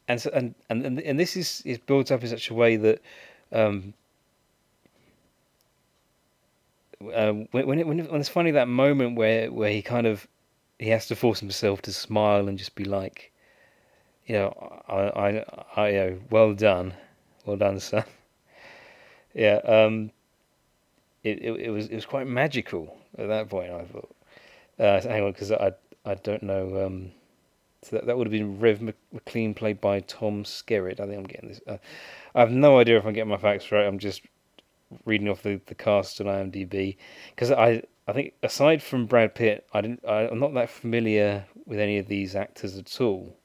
and 0.08 0.20
so, 0.20 0.30
and, 0.32 0.54
and 0.70 0.98
and 1.00 1.20
this 1.20 1.36
is 1.36 1.62
is 1.66 1.78
built 1.78 2.10
up 2.10 2.22
in 2.22 2.28
such 2.28 2.48
a 2.48 2.54
way 2.54 2.76
that 2.76 3.00
um, 3.52 3.92
uh, 7.14 7.32
when 7.52 7.66
when, 7.66 7.78
it, 7.78 7.86
when 7.86 8.20
it's 8.20 8.28
funny 8.28 8.50
that 8.52 8.68
moment 8.68 9.16
where 9.16 9.52
where 9.52 9.70
he 9.70 9.82
kind 9.82 10.06
of 10.06 10.26
he 10.78 10.88
has 10.88 11.06
to 11.08 11.16
force 11.16 11.40
himself 11.40 11.82
to 11.82 11.92
smile 11.92 12.48
and 12.48 12.58
just 12.58 12.74
be 12.74 12.84
like, 12.84 13.32
you 14.26 14.34
know, 14.34 14.82
I 14.88 14.94
I 15.28 15.44
I 15.76 15.96
uh, 15.96 16.14
well 16.30 16.54
done, 16.54 16.94
well 17.44 17.56
done, 17.56 17.78
son. 17.80 18.04
yeah, 19.34 19.56
um, 19.64 20.10
it, 21.30 21.44
it 21.44 21.60
it 21.60 21.70
was 21.70 21.86
it 21.86 21.94
was 21.94 22.06
quite 22.06 22.26
magical 22.26 22.96
at 23.16 23.28
that 23.28 23.48
point. 23.48 23.72
I 23.72 23.84
thought. 23.84 24.14
Uh, 24.78 25.00
hang 25.00 25.24
on, 25.24 25.32
because 25.32 25.52
I 25.52 25.72
I 26.04 26.14
don't 26.14 26.42
know. 26.42 26.86
Um, 26.86 27.12
so 27.82 27.96
that, 27.96 28.06
that 28.06 28.18
would 28.18 28.26
have 28.26 28.32
been 28.32 28.58
Rev 28.58 28.80
Maclean, 29.12 29.54
played 29.54 29.80
by 29.80 30.00
Tom 30.00 30.44
Skerritt. 30.44 31.00
I 31.00 31.06
think 31.06 31.18
I'm 31.18 31.24
getting 31.24 31.48
this. 31.48 31.60
Uh, 31.66 31.78
I 32.34 32.40
have 32.40 32.50
no 32.50 32.78
idea 32.78 32.98
if 32.98 33.04
I'm 33.04 33.12
getting 33.12 33.30
my 33.30 33.36
facts 33.36 33.70
right. 33.70 33.86
I'm 33.86 33.98
just 33.98 34.22
reading 35.04 35.28
off 35.28 35.42
the, 35.42 35.60
the 35.66 35.74
cast 35.74 36.20
on 36.20 36.26
IMDb 36.26 36.96
because 37.30 37.50
I 37.50 37.82
I 38.06 38.12
think 38.12 38.32
aside 38.42 38.82
from 38.82 39.06
Brad 39.06 39.34
Pitt, 39.34 39.66
I 39.72 39.80
didn't. 39.80 40.04
I, 40.06 40.28
I'm 40.28 40.40
not 40.40 40.54
that 40.54 40.70
familiar 40.70 41.46
with 41.66 41.78
any 41.78 41.98
of 41.98 42.08
these 42.08 42.34
actors 42.34 42.76
at 42.76 43.00
all. 43.00 43.36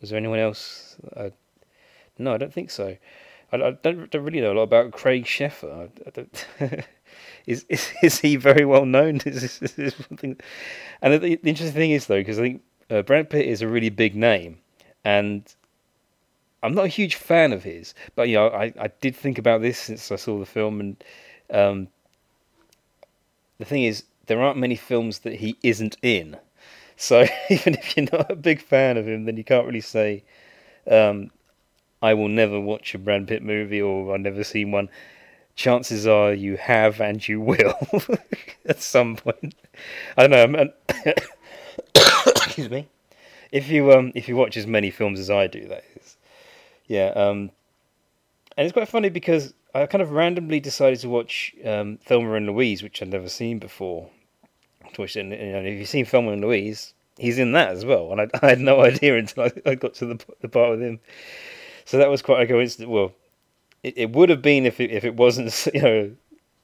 Was 0.00 0.10
there 0.10 0.18
anyone 0.18 0.38
else? 0.38 0.96
No, 2.18 2.34
I 2.34 2.36
don't 2.36 2.52
think 2.52 2.70
so. 2.70 2.96
I, 3.52 3.56
I 3.56 3.70
don't, 3.70 4.10
don't, 4.10 4.24
really 4.24 4.40
know 4.40 4.52
a 4.52 4.54
lot 4.54 4.62
about 4.62 4.92
Craig 4.92 5.24
Sheffer. 5.24 5.90
Is, 7.46 7.64
is 7.68 7.90
is 8.02 8.20
he 8.20 8.36
very 8.36 8.64
well 8.64 8.84
known? 8.84 9.16
Is 9.26 9.60
is 9.62 9.72
this 9.72 9.94
one 9.98 10.16
thing? 10.16 10.36
And 11.02 11.14
the, 11.14 11.18
the 11.18 11.48
interesting 11.48 11.72
thing 11.72 11.90
is 11.90 12.06
though, 12.06 12.20
because 12.20 12.38
I 12.38 12.42
think 12.42 12.62
uh, 12.90 13.02
Brad 13.02 13.30
Pitt 13.30 13.46
is 13.46 13.62
a 13.62 13.68
really 13.68 13.88
big 13.88 14.14
name, 14.14 14.58
and 15.04 15.42
I'm 16.62 16.74
not 16.74 16.84
a 16.84 16.88
huge 16.88 17.14
fan 17.14 17.52
of 17.52 17.64
his, 17.64 17.94
but 18.14 18.28
you 18.28 18.34
know, 18.34 18.48
I, 18.48 18.72
I 18.78 18.88
did 19.00 19.16
think 19.16 19.38
about 19.38 19.62
this 19.62 19.78
since 19.78 20.12
I 20.12 20.16
saw 20.16 20.38
the 20.38 20.46
film, 20.46 20.80
and 20.80 21.04
um, 21.50 21.88
the 23.58 23.64
thing 23.64 23.84
is, 23.84 24.04
there 24.26 24.42
aren't 24.42 24.58
many 24.58 24.76
films 24.76 25.20
that 25.20 25.34
he 25.34 25.56
isn't 25.62 25.96
in. 26.02 26.36
So 26.96 27.26
even 27.50 27.74
if 27.74 27.96
you're 27.96 28.08
not 28.12 28.30
a 28.30 28.36
big 28.36 28.60
fan 28.60 28.96
of 28.96 29.08
him, 29.08 29.24
then 29.24 29.36
you 29.36 29.44
can't 29.44 29.66
really 29.66 29.80
say, 29.80 30.22
um, 30.90 31.30
"I 32.02 32.14
will 32.14 32.28
never 32.28 32.60
watch 32.60 32.94
a 32.94 32.98
Brad 32.98 33.28
Pitt 33.28 33.42
movie" 33.42 33.80
or 33.80 34.14
"I've 34.14 34.20
never 34.20 34.44
seen 34.44 34.70
one." 34.70 34.88
Chances 35.56 36.06
are 36.06 36.32
you 36.32 36.56
have, 36.56 37.00
and 37.00 37.26
you 37.26 37.40
will 37.40 37.74
at 38.66 38.80
some 38.80 39.16
point. 39.16 39.54
I 40.16 40.26
don't 40.26 40.52
know. 40.52 40.70
excuse 41.94 42.70
me. 42.70 42.88
If 43.52 43.68
you 43.68 43.92
um 43.92 44.12
if 44.14 44.28
you 44.28 44.36
watch 44.36 44.56
as 44.56 44.66
many 44.66 44.90
films 44.90 45.18
as 45.18 45.30
I 45.30 45.46
do, 45.46 45.66
that 45.68 45.84
is, 45.96 46.16
yeah. 46.86 47.08
Um, 47.08 47.50
and 48.56 48.66
it's 48.66 48.72
quite 48.72 48.88
funny 48.88 49.08
because 49.08 49.54
I 49.74 49.86
kind 49.86 50.02
of 50.02 50.10
randomly 50.10 50.60
decided 50.60 51.00
to 51.00 51.08
watch 51.08 51.54
um, 51.64 51.98
Thelma 51.98 52.34
and 52.34 52.46
Louise, 52.46 52.82
which 52.82 53.02
I'd 53.02 53.08
never 53.08 53.28
seen 53.28 53.58
before. 53.58 54.10
To 54.94 55.02
watch 55.02 55.16
and, 55.16 55.32
you 55.32 55.38
if 55.38 55.78
you've 55.78 55.88
seen 55.88 56.04
Thelma 56.04 56.32
and 56.32 56.42
Louise, 56.42 56.94
he's 57.18 57.38
in 57.38 57.52
that 57.52 57.70
as 57.70 57.84
well, 57.84 58.10
and 58.12 58.20
I, 58.20 58.28
I 58.42 58.50
had 58.50 58.60
no 58.60 58.80
idea 58.80 59.16
until 59.18 59.44
I, 59.44 59.52
I 59.66 59.74
got 59.74 59.94
to 59.94 60.06
the 60.06 60.24
the 60.40 60.48
part 60.48 60.70
with 60.70 60.82
him. 60.82 61.00
So 61.84 61.98
that 61.98 62.10
was 62.10 62.22
quite 62.22 62.42
a 62.42 62.46
coincidence. 62.46 62.88
Well, 62.88 63.12
it, 63.82 63.94
it 63.96 64.12
would 64.12 64.28
have 64.28 64.42
been 64.42 64.66
if 64.66 64.80
it, 64.80 64.90
if 64.90 65.04
it 65.04 65.16
wasn't 65.16 65.68
you 65.74 65.82
know 65.82 66.12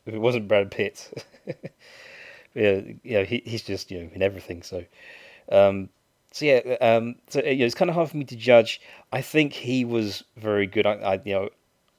if 0.06 0.14
it 0.14 0.18
wasn't 0.18 0.48
Brad 0.48 0.70
Pitt. 0.70 1.24
yeah, 2.54 2.80
know, 3.04 3.24
he, 3.24 3.42
he's 3.44 3.62
just 3.62 3.90
you 3.90 4.00
know 4.00 4.10
in 4.14 4.22
everything. 4.22 4.62
So 4.62 4.84
um, 5.50 5.88
so 6.32 6.44
yeah, 6.44 6.76
um, 6.80 7.16
so 7.28 7.40
you 7.42 7.56
know, 7.56 7.64
it's 7.66 7.74
kind 7.74 7.88
of 7.88 7.94
hard 7.94 8.10
for 8.10 8.16
me 8.16 8.24
to 8.24 8.36
judge. 8.36 8.80
I 9.12 9.20
think 9.20 9.52
he 9.52 9.84
was 9.84 10.24
very 10.36 10.66
good. 10.66 10.86
I, 10.86 10.92
I 10.94 11.20
you 11.24 11.34
know, 11.34 11.48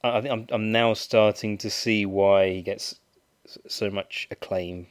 I 0.03 0.21
think 0.21 0.31
I'm 0.31 0.47
I'm 0.49 0.71
now 0.71 0.93
starting 0.93 1.57
to 1.59 1.69
see 1.69 2.05
why 2.05 2.49
he 2.49 2.61
gets 2.61 2.99
so 3.67 3.89
much 3.89 4.27
acclaim. 4.31 4.87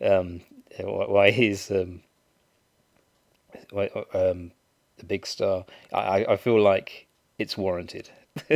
Um, 0.00 0.42
why 0.78 1.30
he's 1.30 1.70
um, 1.70 2.02
why, 3.70 3.88
um, 4.14 4.52
the 4.98 5.04
big 5.04 5.26
star. 5.26 5.64
I 5.92 6.24
I 6.28 6.36
feel 6.36 6.60
like 6.60 7.07
it's 7.38 7.56
warranted. 7.56 8.10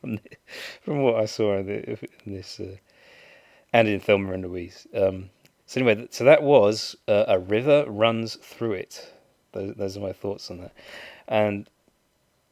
from 0.00 0.16
the, 0.16 0.20
from 0.82 1.02
what 1.02 1.16
I 1.16 1.26
saw 1.26 1.58
in, 1.58 1.66
the, 1.66 1.90
in 2.24 2.34
this 2.34 2.60
uh, 2.60 2.76
and 3.72 3.88
in 3.88 4.00
Thelma 4.00 4.32
and 4.32 4.44
Louise. 4.44 4.86
Um, 4.94 5.30
so 5.66 5.80
anyway, 5.80 6.06
so 6.10 6.24
that 6.24 6.42
was 6.42 6.96
uh, 7.08 7.24
a 7.28 7.38
river 7.38 7.84
runs 7.88 8.36
through 8.36 8.72
it. 8.72 9.12
Those, 9.52 9.74
those 9.74 9.96
are 9.96 10.00
my 10.00 10.12
thoughts 10.12 10.50
on 10.50 10.58
that. 10.58 10.72
And 11.28 11.68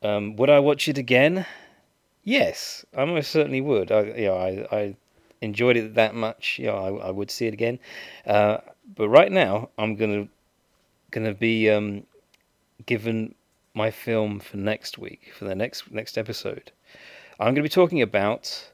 um, 0.03 0.37
would 0.37 0.51
I 0.51 0.59
watch 0.59 0.89
it 0.89 0.99
again? 0.99 1.47
Yes, 2.25 2.85
I 2.97 3.05
most 3.05 3.31
certainly 3.31 3.61
would. 3.61 3.93
I, 3.93 4.01
I, 4.01 4.77
I 4.77 4.97
enjoyed 5.41 5.77
it 5.77 5.95
that 5.95 6.15
much. 6.15 6.59
Know, 6.61 6.75
I, 6.75 7.09
I 7.09 7.11
would 7.11 7.31
see 7.31 7.47
it 7.47 7.55
again. 7.55 7.79
Uh, 8.27 8.59
but 8.97 9.09
right 9.09 9.31
now, 9.31 9.71
I'm 9.79 9.97
gonna 9.97 10.29
gonna 11.11 11.35
be 11.35 11.71
um, 11.71 12.05
given 12.87 13.35
my 13.75 13.91
film 13.91 14.41
for 14.41 14.57
next 14.57 14.99
week 14.99 15.33
for 15.37 15.45
the 15.45 15.55
next 15.55 15.91
next 15.91 16.17
episode. 16.17 16.73
I'm 17.39 17.47
going 17.47 17.57
to 17.57 17.63
be 17.63 17.69
talking 17.69 18.01
about. 18.01 18.71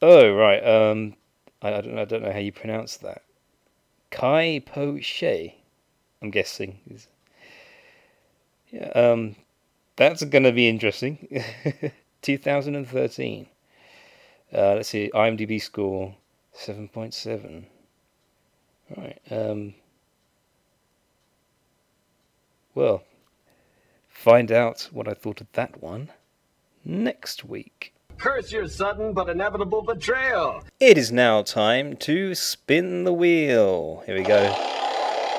Oh 0.00 0.32
right, 0.32 0.64
um, 0.64 1.14
I, 1.62 1.74
I, 1.74 1.80
don't 1.80 1.94
know, 1.94 2.02
I 2.02 2.04
don't 2.04 2.22
know 2.22 2.32
how 2.32 2.38
you 2.38 2.52
pronounce 2.52 2.96
that. 2.98 3.22
Kai 4.10 4.62
Po 4.64 4.98
Che, 4.98 5.56
I'm 6.22 6.30
guessing. 6.30 6.78
Yeah, 8.70 8.88
um, 8.88 9.36
that's 9.96 10.24
going 10.24 10.44
to 10.44 10.52
be 10.52 10.68
interesting. 10.68 11.42
2013. 12.22 13.46
Uh, 14.52 14.74
let's 14.74 14.88
see, 14.88 15.10
IMDb 15.14 15.60
score 15.60 16.14
7.7. 16.56 17.64
Right. 18.96 19.18
Um, 19.30 19.74
well, 22.74 23.02
find 24.24 24.50
out 24.50 24.88
what 24.90 25.06
I 25.06 25.12
thought 25.12 25.42
of 25.42 25.52
that 25.52 25.82
one 25.82 26.08
next 26.82 27.44
week. 27.44 27.92
Curse 28.16 28.52
your 28.52 28.66
sudden 28.66 29.12
but 29.12 29.28
inevitable 29.28 29.82
betrayal. 29.82 30.62
It 30.80 30.96
is 30.96 31.12
now 31.12 31.42
time 31.42 31.94
to 32.08 32.34
spin 32.34 33.04
the 33.04 33.12
wheel. 33.12 34.02
Here 34.06 34.16
we 34.16 34.22
go. 34.22 34.50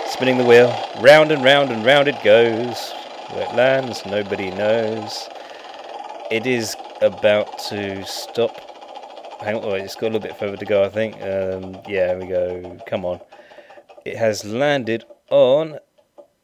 Spinning 0.09 0.37
the 0.37 0.45
wheel. 0.45 0.71
Round 1.01 1.31
and 1.31 1.43
round 1.43 1.71
and 1.71 1.83
round 1.83 2.07
it 2.07 2.23
goes. 2.23 2.91
Where 3.31 3.49
it 3.49 3.55
lands, 3.55 4.05
nobody 4.05 4.51
knows. 4.51 5.29
It 6.29 6.45
is 6.45 6.75
about 7.01 7.57
to 7.69 8.05
stop. 8.05 8.55
Hang 9.41 9.55
on, 9.55 9.79
it's 9.79 9.95
got 9.95 10.03
a 10.03 10.11
little 10.11 10.19
bit 10.19 10.37
further 10.37 10.57
to 10.57 10.65
go, 10.65 10.83
I 10.83 10.89
think. 10.89 11.15
Um, 11.23 11.81
yeah, 11.89 12.09
here 12.09 12.19
we 12.19 12.27
go. 12.27 12.77
Come 12.85 13.03
on. 13.03 13.19
It 14.05 14.15
has 14.15 14.45
landed 14.45 15.05
on 15.31 15.79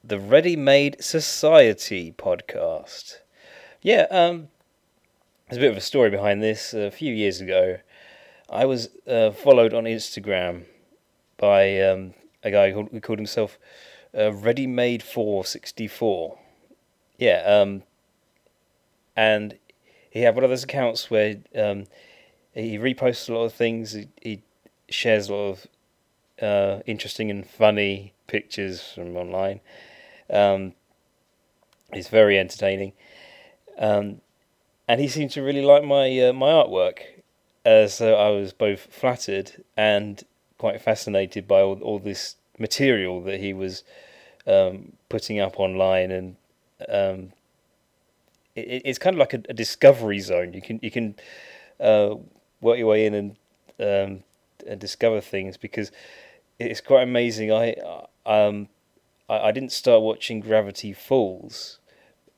the 0.04 0.18
Readymade 0.18 1.02
Society 1.04 2.14
podcast. 2.18 3.20
Yeah, 3.82 4.08
um, 4.10 4.48
there's 5.48 5.58
a 5.58 5.62
bit 5.62 5.72
of 5.72 5.78
a 5.78 5.82
story 5.82 6.10
behind 6.10 6.42
this. 6.42 6.74
A 6.74 6.90
few 6.90 7.14
years 7.14 7.40
ago, 7.40 7.78
I 8.50 8.66
was 8.66 8.90
uh, 9.08 9.32
followed 9.32 9.74
on 9.74 9.84
Instagram 9.84 10.64
by 11.38 11.80
um, 11.82 12.16
a 12.44 12.50
guy 12.50 12.72
who 12.72 13.00
called 13.00 13.20
himself 13.20 13.60
uh, 14.18 14.34
Ready 14.34 14.66
Made 14.66 15.04
464. 15.04 16.38
Yeah, 17.18 17.44
um, 17.46 17.84
and 19.16 19.58
he 20.10 20.22
had 20.22 20.34
one 20.34 20.44
of 20.44 20.50
those 20.50 20.64
accounts 20.64 21.12
where 21.12 21.38
um, 21.56 21.86
he 22.54 22.80
reposts 22.80 23.30
a 23.30 23.34
lot 23.34 23.44
of 23.46 23.54
things. 23.54 23.94
He, 23.94 24.08
he 24.22 24.42
shares 24.90 25.30
a 25.30 25.34
lot 25.36 25.50
of 25.50 25.68
uh, 26.42 26.82
interesting 26.88 27.30
and 27.30 27.48
funny 27.48 28.14
pictures 28.26 28.82
from 28.96 29.16
online. 29.16 29.62
Um, 30.32 30.74
it's 31.94 32.08
very 32.08 32.40
entertaining, 32.40 32.94
um, 33.78 34.22
and 34.88 35.02
he 35.02 35.08
seemed 35.08 35.32
to 35.32 35.42
really 35.42 35.62
like 35.62 35.84
my 35.84 36.20
uh, 36.20 36.34
my 36.34 36.48
artwork. 36.48 37.00
Uh, 37.66 37.88
so 37.88 38.16
I 38.16 38.30
was 38.30 38.54
both 38.54 38.88
flattered 38.92 39.64
and 39.78 40.24
quite 40.58 40.82
fascinated 40.82 41.48
by 41.48 41.62
all, 41.62 41.80
all 41.82 42.00
this 42.00 42.36
material 42.58 43.22
that 43.24 43.40
he 43.40 43.54
was 43.54 43.84
um, 44.48 44.94
putting 45.10 45.40
up 45.40 45.60
online, 45.60 46.12
and 46.12 46.36
um, 46.90 47.34
it, 48.56 48.82
it's 48.86 49.00
kind 49.00 49.16
of 49.16 49.20
like 49.20 49.34
a, 49.34 49.42
a, 49.50 49.54
discovery 49.54 50.20
zone. 50.20 50.54
You 50.54 50.62
can 50.62 50.80
you 50.82 50.92
can 50.92 51.16
uh, 51.80 52.16
work 52.62 52.78
your 52.78 52.88
way 52.88 53.06
in 53.06 53.14
and 53.14 53.32
um, 53.80 54.24
and 54.68 54.80
discover 54.80 55.22
things 55.22 55.58
because 55.58 55.92
it's 56.60 56.82
quite 56.82 57.04
amazing. 57.04 57.52
I 57.52 57.76
um 58.26 58.68
I, 59.32 59.48
I 59.48 59.52
didn't 59.52 59.72
start 59.72 60.02
watching 60.02 60.42
Gravity 60.42 60.94
Falls 60.94 61.80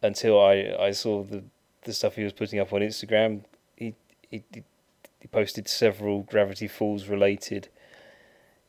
until 0.01 0.39
I, 0.39 0.75
I 0.79 0.91
saw 0.91 1.23
the 1.23 1.43
the 1.83 1.93
stuff 1.93 2.15
he 2.15 2.23
was 2.23 2.31
putting 2.31 2.59
up 2.59 2.71
on 2.71 2.81
Instagram. 2.81 3.43
He 3.75 3.95
he 4.29 4.43
he 4.51 5.27
posted 5.27 5.67
several 5.67 6.21
Gravity 6.21 6.67
Falls 6.67 7.07
related 7.07 7.69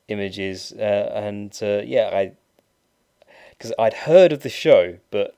images, 0.09 0.73
uh, 0.73 1.13
and 1.15 1.57
uh, 1.63 1.83
yeah, 1.85 2.11
I 2.13 2.33
because 3.51 3.73
I'd 3.79 3.95
heard 3.95 4.33
of 4.33 4.43
the 4.43 4.49
show, 4.49 4.99
but 5.11 5.37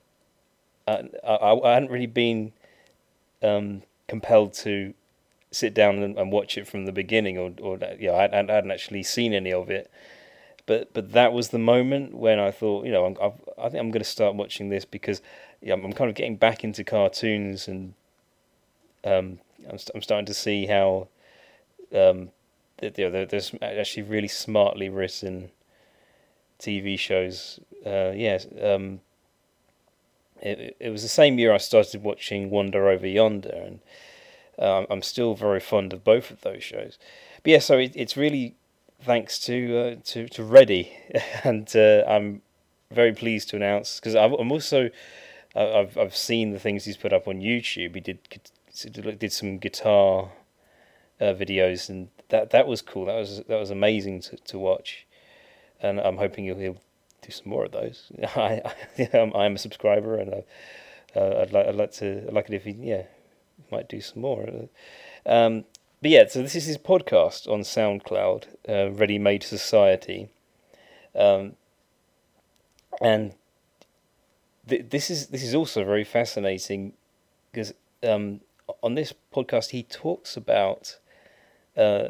I, 0.88 1.08
I, 1.26 1.52
I 1.52 1.74
hadn't 1.74 1.90
really 1.90 2.06
been 2.06 2.52
um, 3.42 3.82
compelled 4.08 4.54
to 4.54 4.94
sit 5.50 5.74
down 5.74 6.02
and, 6.02 6.18
and, 6.18 6.32
watch 6.32 6.58
it 6.58 6.66
from 6.66 6.86
the 6.86 6.92
beginning, 6.92 7.38
or, 7.38 7.52
or 7.60 7.78
yeah, 7.98 8.12
I, 8.12 8.24
I, 8.24 8.52
hadn't 8.52 8.70
actually 8.70 9.02
seen 9.02 9.32
any 9.32 9.52
of 9.52 9.70
it. 9.70 9.90
But 10.66 10.92
but 10.92 11.12
that 11.12 11.32
was 11.32 11.48
the 11.48 11.58
moment 11.58 12.14
when 12.14 12.38
I 12.38 12.50
thought, 12.50 12.84
you 12.84 12.92
know, 12.92 13.06
I'm, 13.06 13.16
I've, 13.22 13.40
i 13.58 13.68
think 13.68 13.80
I'm 13.80 13.90
going 13.90 14.02
to 14.02 14.08
start 14.08 14.34
watching 14.34 14.68
this 14.68 14.84
because 14.84 15.22
yeah, 15.62 15.74
I'm, 15.74 15.92
kind 15.92 16.10
of 16.10 16.16
getting 16.16 16.36
back 16.36 16.64
into 16.64 16.84
cartoons, 16.84 17.68
and 17.68 17.94
um, 19.04 19.38
I'm, 19.70 19.78
I'm 19.94 20.02
starting 20.02 20.26
to 20.26 20.34
see 20.34 20.66
how 20.66 21.08
um, 21.94 22.30
you 22.82 23.10
know, 23.10 23.24
there's 23.24 23.54
actually 23.62 24.02
really 24.02 24.28
smartly 24.28 24.88
written 24.88 25.50
TV 26.58 26.98
shows. 26.98 27.60
Uh, 27.84 28.12
yes, 28.14 28.46
um, 28.62 29.00
it, 30.42 30.76
it 30.78 30.90
was 30.90 31.02
the 31.02 31.08
same 31.08 31.38
year 31.38 31.52
I 31.52 31.58
started 31.58 32.02
watching 32.02 32.50
Wander 32.50 32.88
Over 32.88 33.06
Yonder, 33.06 33.50
and 33.50 33.80
um, 34.58 34.86
I'm 34.90 35.02
still 35.02 35.34
very 35.34 35.60
fond 35.60 35.92
of 35.92 36.04
both 36.04 36.30
of 36.30 36.42
those 36.42 36.62
shows. 36.62 36.98
But 37.42 37.52
yeah, 37.52 37.58
so 37.58 37.78
it, 37.78 37.92
it's 37.94 38.16
really 38.16 38.56
thanks 39.02 39.38
to 39.40 39.78
uh, 39.78 39.94
to 40.04 40.28
to 40.28 40.44
Reddy, 40.44 40.92
and 41.44 41.74
uh, 41.76 42.04
I'm 42.06 42.42
very 42.90 43.12
pleased 43.12 43.50
to 43.50 43.56
announce 43.56 43.98
because 43.98 44.14
I'm 44.14 44.52
also 44.52 44.90
I've 45.54 45.96
I've 45.96 46.16
seen 46.16 46.52
the 46.52 46.58
things 46.58 46.84
he's 46.84 46.96
put 46.96 47.12
up 47.12 47.26
on 47.26 47.40
YouTube. 47.40 47.94
He 47.94 48.00
did 48.00 48.18
did 49.18 49.32
some 49.32 49.58
guitar 49.58 50.30
uh, 51.20 51.24
videos, 51.24 51.88
and 51.88 52.08
that 52.28 52.50
that 52.50 52.66
was 52.66 52.82
cool. 52.82 53.06
That 53.06 53.16
was 53.16 53.42
that 53.48 53.58
was 53.58 53.70
amazing 53.70 54.20
to 54.22 54.36
to 54.36 54.58
watch, 54.58 55.06
and 55.80 56.00
I'm 56.00 56.18
hoping 56.18 56.44
he'll, 56.44 56.58
he'll 56.58 56.82
do 57.22 57.30
some 57.30 57.48
more 57.48 57.64
of 57.64 57.72
those. 57.72 58.12
I, 58.36 58.62
I 58.98 59.32
I'm 59.34 59.54
a 59.54 59.58
subscriber, 59.58 60.16
and 60.18 60.34
I, 60.34 60.44
uh, 61.18 61.42
I'd 61.42 61.52
like 61.52 61.66
I'd 61.66 61.74
like 61.74 61.92
to 61.92 62.24
I'd 62.26 62.34
like 62.34 62.50
it 62.50 62.54
if 62.54 62.64
he 62.64 62.72
yeah 62.72 63.04
might 63.70 63.88
do 63.88 64.00
some 64.00 64.22
more. 64.22 64.46
Um, 65.24 65.64
but 66.02 66.10
yeah, 66.10 66.26
so 66.28 66.42
this 66.42 66.54
is 66.54 66.66
his 66.66 66.78
podcast 66.78 67.50
on 67.50 67.60
SoundCloud, 67.60 68.44
uh, 68.68 68.94
Readymade 68.96 69.42
Society, 69.42 70.28
um, 71.14 71.54
and 73.00 73.34
th- 74.68 74.86
this 74.90 75.10
is 75.10 75.28
this 75.28 75.42
is 75.42 75.54
also 75.54 75.84
very 75.84 76.04
fascinating 76.04 76.92
because 77.50 77.72
um, 78.02 78.40
on 78.82 78.94
this 78.94 79.12
podcast 79.34 79.70
he 79.70 79.82
talks 79.82 80.36
about. 80.36 80.98
Uh, 81.76 82.08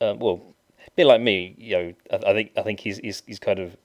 uh, 0.00 0.14
well, 0.18 0.54
a 0.86 0.90
bit 0.96 1.06
like 1.06 1.20
me, 1.20 1.54
you 1.58 1.76
know, 1.76 1.94
I, 2.12 2.30
I 2.30 2.32
think 2.34 2.52
I 2.56 2.62
think 2.62 2.80
he's 2.80 2.98
he's, 2.98 3.22
he's 3.26 3.38
kind 3.38 3.58
of 3.58 3.76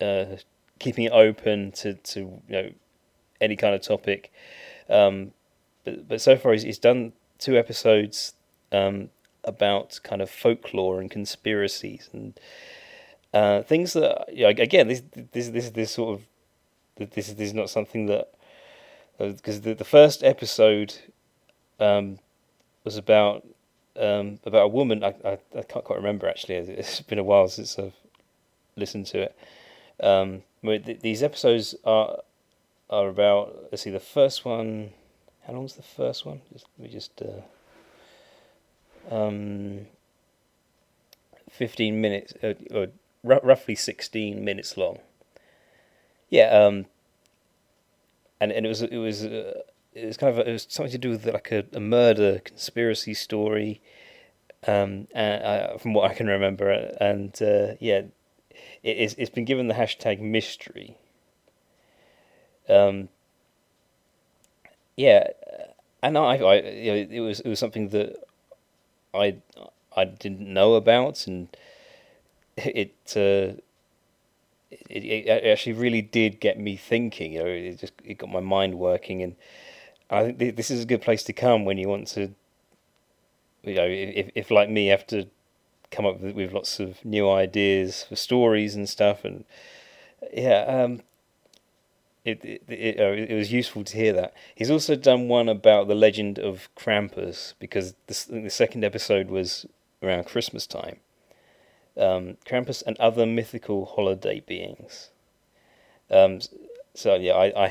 uh, 0.00 0.36
keeping 0.78 1.04
it 1.04 1.12
open 1.12 1.72
to, 1.72 1.94
to 1.94 2.20
you 2.20 2.40
know 2.48 2.70
any 3.40 3.56
kind 3.56 3.74
of 3.74 3.82
topic. 3.82 4.32
Um, 4.88 5.32
but 5.84 6.08
but 6.08 6.20
so 6.20 6.36
far 6.36 6.52
he's, 6.52 6.62
he's 6.62 6.78
done 6.78 7.12
two 7.38 7.56
episodes 7.56 8.34
um, 8.70 9.10
about 9.44 10.00
kind 10.02 10.22
of 10.22 10.30
folklore 10.30 11.00
and 11.00 11.10
conspiracies 11.10 12.08
and 12.12 12.38
uh, 13.34 13.62
things 13.62 13.92
that 13.94 14.26
you 14.32 14.42
know, 14.42 14.48
again 14.48 14.88
this 14.88 15.02
this 15.32 15.48
this 15.50 15.70
this 15.70 15.90
sort 15.90 16.18
of 16.18 17.10
this 17.10 17.28
this 17.28 17.48
is 17.48 17.54
not 17.54 17.70
something 17.70 18.06
that 18.06 18.32
because 19.18 19.58
uh, 19.58 19.62
the 19.62 19.74
the 19.74 19.84
first 19.84 20.22
episode 20.22 20.94
um, 21.80 22.18
was 22.84 22.96
about 22.96 23.46
um, 23.98 24.38
about 24.44 24.64
a 24.64 24.68
woman. 24.68 25.04
I, 25.04 25.14
I, 25.24 25.38
I 25.56 25.62
can't 25.62 25.84
quite 25.84 25.96
remember 25.96 26.28
actually. 26.28 26.56
It's 26.56 27.00
been 27.00 27.18
a 27.18 27.24
while 27.24 27.48
since 27.48 27.78
I've 27.78 27.94
listened 28.76 29.06
to 29.06 29.22
it. 29.22 29.36
Um, 30.02 30.42
these 30.62 31.22
episodes 31.22 31.74
are 31.84 32.18
are 32.90 33.08
about. 33.08 33.68
Let's 33.70 33.82
see, 33.82 33.90
the 33.90 34.00
first 34.00 34.44
one. 34.44 34.90
How 35.46 35.52
long 35.52 35.62
was 35.64 35.74
the 35.74 35.82
first 35.82 36.24
one? 36.24 36.40
Just, 36.52 36.66
me 36.78 36.88
just. 36.88 37.22
Uh, 37.22 37.42
um, 39.14 39.86
fifteen 41.50 42.00
minutes, 42.00 42.32
uh, 42.42 42.54
or 42.72 42.88
r- 43.28 43.40
roughly 43.42 43.74
sixteen 43.74 44.44
minutes 44.44 44.76
long. 44.76 44.98
Yeah. 46.28 46.50
Um. 46.50 46.86
And 48.40 48.52
and 48.52 48.66
it 48.66 48.68
was 48.68 48.82
it 48.82 48.96
was. 48.96 49.24
Uh, 49.24 49.60
it 49.94 50.06
was 50.06 50.16
kind 50.16 50.32
of 50.32 50.38
a, 50.38 50.48
it 50.48 50.52
was 50.52 50.66
something 50.70 50.92
to 50.92 50.98
do 50.98 51.10
with 51.10 51.26
like 51.26 51.52
a, 51.52 51.64
a 51.74 51.80
murder 51.80 52.38
conspiracy 52.38 53.12
story, 53.12 53.82
um, 54.66 55.06
and, 55.14 55.44
uh, 55.44 55.76
from 55.76 55.92
what 55.92 56.10
I 56.10 56.14
can 56.14 56.28
remember, 56.28 56.70
and 56.98 57.30
uh, 57.42 57.74
yeah, 57.78 58.02
it, 58.82 58.96
it's 58.96 59.14
it's 59.18 59.28
been 59.28 59.44
given 59.44 59.68
the 59.68 59.74
hashtag 59.74 60.18
mystery, 60.18 60.96
um, 62.70 63.10
yeah, 64.96 65.28
and 66.02 66.18
I, 66.18 66.36
I, 66.36 66.54
you 66.60 66.92
know, 66.92 67.06
it 67.10 67.20
was 67.20 67.40
it 67.40 67.48
was 67.48 67.58
something 67.58 67.88
that 67.88 68.16
I 69.14 69.36
I 69.96 70.04
didn't 70.04 70.52
know 70.52 70.74
about, 70.74 71.26
and 71.26 71.48
it 72.56 72.94
uh, 73.16 73.58
it, 74.70 75.04
it 75.04 75.46
actually 75.46 75.74
really 75.74 76.02
did 76.02 76.40
get 76.40 76.58
me 76.58 76.76
thinking. 76.76 77.32
You 77.32 77.40
know, 77.40 77.46
it 77.46 77.78
just 77.78 77.94
it 78.04 78.18
got 78.18 78.30
my 78.30 78.40
mind 78.40 78.78
working, 78.78 79.22
and 79.22 79.36
I 80.10 80.32
think 80.32 80.56
this 80.56 80.70
is 80.70 80.82
a 80.82 80.86
good 80.86 81.02
place 81.02 81.22
to 81.24 81.32
come 81.32 81.64
when 81.64 81.78
you 81.78 81.88
want 81.88 82.08
to, 82.08 82.34
you 83.62 83.74
know, 83.74 83.86
if 83.86 84.30
if 84.34 84.50
like 84.50 84.68
me, 84.68 84.88
have 84.88 85.06
to 85.08 85.26
come 85.90 86.06
up 86.06 86.20
with, 86.20 86.34
with 86.34 86.52
lots 86.52 86.80
of 86.80 87.04
new 87.04 87.30
ideas 87.30 88.04
for 88.04 88.16
stories 88.16 88.74
and 88.74 88.88
stuff, 88.88 89.24
and 89.24 89.44
yeah, 90.32 90.62
um, 90.62 91.02
it 92.24 92.44
it, 92.44 92.62
it, 92.68 93.00
uh, 93.00 93.12
it 93.12 93.34
was 93.34 93.52
useful 93.52 93.84
to 93.84 93.96
hear 93.96 94.12
that. 94.12 94.34
He's 94.54 94.70
also 94.70 94.94
done 94.94 95.28
one 95.28 95.48
about 95.48 95.88
the 95.88 95.94
legend 95.94 96.38
of 96.38 96.68
Krampus 96.76 97.54
because 97.58 97.94
the, 98.06 98.42
the 98.42 98.50
second 98.50 98.84
episode 98.84 99.28
was 99.28 99.66
around 100.02 100.26
Christmas 100.26 100.66
time. 100.66 100.98
Um, 101.96 102.36
Krampus 102.46 102.82
and 102.86 102.98
other 102.98 103.26
mythical 103.26 103.84
holiday 103.84 104.40
beings. 104.40 105.10
Um, 106.10 106.40
so 106.94 107.14
yeah, 107.16 107.34
I, 107.34 107.66
I. 107.66 107.70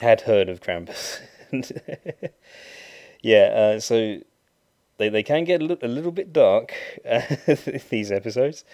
Had 0.00 0.22
heard 0.22 0.48
of 0.48 0.60
Krampus. 0.60 1.20
yeah, 3.22 3.74
uh, 3.74 3.80
so 3.80 4.18
they, 4.98 5.08
they 5.08 5.22
can 5.22 5.44
get 5.44 5.60
a 5.60 5.64
little, 5.64 5.88
a 5.88 5.92
little 5.92 6.12
bit 6.12 6.32
dark, 6.32 6.72
uh, 7.08 7.20
these 7.90 8.10
episodes. 8.10 8.64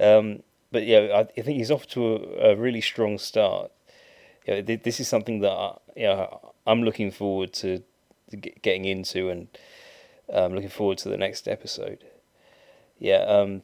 Um, 0.00 0.42
but 0.70 0.84
yeah, 0.84 0.98
I, 1.14 1.20
I, 1.20 1.42
think 1.42 1.58
he's 1.58 1.70
off 1.70 1.86
to 1.88 2.16
a, 2.16 2.52
a 2.52 2.56
really 2.56 2.80
strong 2.80 3.18
start. 3.18 3.70
You 4.46 4.62
know, 4.62 4.76
this 4.82 4.98
is 4.98 5.08
something 5.08 5.40
that 5.40 5.50
I, 5.52 5.76
you 5.94 6.04
know, 6.04 6.52
I'm 6.66 6.82
looking 6.82 7.10
forward 7.10 7.52
to, 7.54 7.82
to 8.30 8.36
getting 8.36 8.86
into 8.86 9.28
and 9.28 9.48
um, 10.32 10.54
looking 10.54 10.70
forward 10.70 10.98
to 10.98 11.08
the 11.08 11.18
next 11.18 11.46
episode. 11.46 12.04
Yeah, 12.98 13.24
um, 13.24 13.62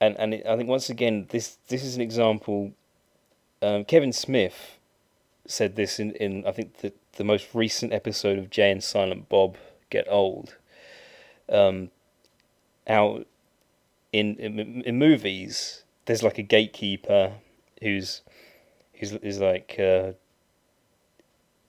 and 0.00 0.18
and 0.18 0.34
it, 0.34 0.46
I 0.46 0.56
think 0.56 0.68
once 0.68 0.90
again 0.90 1.26
this 1.30 1.58
this 1.68 1.84
is 1.84 1.94
an 1.94 2.02
example. 2.02 2.72
Um, 3.62 3.84
Kevin 3.84 4.12
Smith 4.12 4.75
said 5.46 5.76
this 5.76 5.98
in, 5.98 6.12
in 6.12 6.46
I 6.46 6.52
think 6.52 6.78
the 6.78 6.92
the 7.16 7.24
most 7.24 7.48
recent 7.54 7.92
episode 7.92 8.38
of 8.38 8.50
Jay 8.50 8.70
and 8.70 8.82
Silent 8.82 9.28
Bob 9.28 9.56
Get 9.90 10.06
Old. 10.08 10.56
Um, 11.48 11.90
how 12.86 13.24
in, 14.12 14.36
in 14.36 14.82
in 14.82 14.98
movies 14.98 15.84
there's 16.06 16.22
like 16.22 16.38
a 16.38 16.42
gatekeeper 16.42 17.32
who's 17.82 18.22
who's 18.94 19.12
is 19.12 19.40
like 19.40 19.76
uh, 19.78 20.12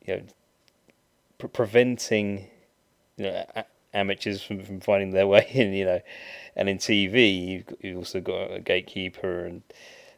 you 0.05 0.15
know 0.15 0.21
pre- 1.37 1.49
preventing 1.49 2.47
you 3.17 3.25
know 3.25 3.45
a- 3.55 3.65
amateurs 3.93 4.41
from, 4.41 4.63
from 4.63 4.79
finding 4.79 5.11
their 5.11 5.27
way 5.27 5.47
in 5.51 5.73
you 5.73 5.85
know 5.85 6.01
and 6.55 6.69
in 6.69 6.77
TV 6.77 7.47
you've, 7.47 7.73
you've 7.81 7.97
also 7.97 8.21
got 8.21 8.51
a 8.51 8.59
gatekeeper 8.59 9.45
and 9.45 9.61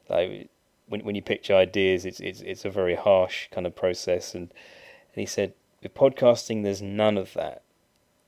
like 0.09 0.49
when 0.89 1.01
when 1.01 1.15
you 1.15 1.21
pitch 1.21 1.49
ideas 1.49 2.05
it's 2.05 2.19
it's 2.19 2.41
it's 2.41 2.65
a 2.65 2.69
very 2.69 2.95
harsh 2.95 3.47
kind 3.51 3.65
of 3.65 3.75
process 3.75 4.35
and 4.35 4.51
and 5.13 5.21
he 5.21 5.25
said 5.25 5.53
with 5.81 5.93
podcasting 5.93 6.63
there's 6.63 6.81
none 6.81 7.17
of 7.17 7.33
that 7.33 7.63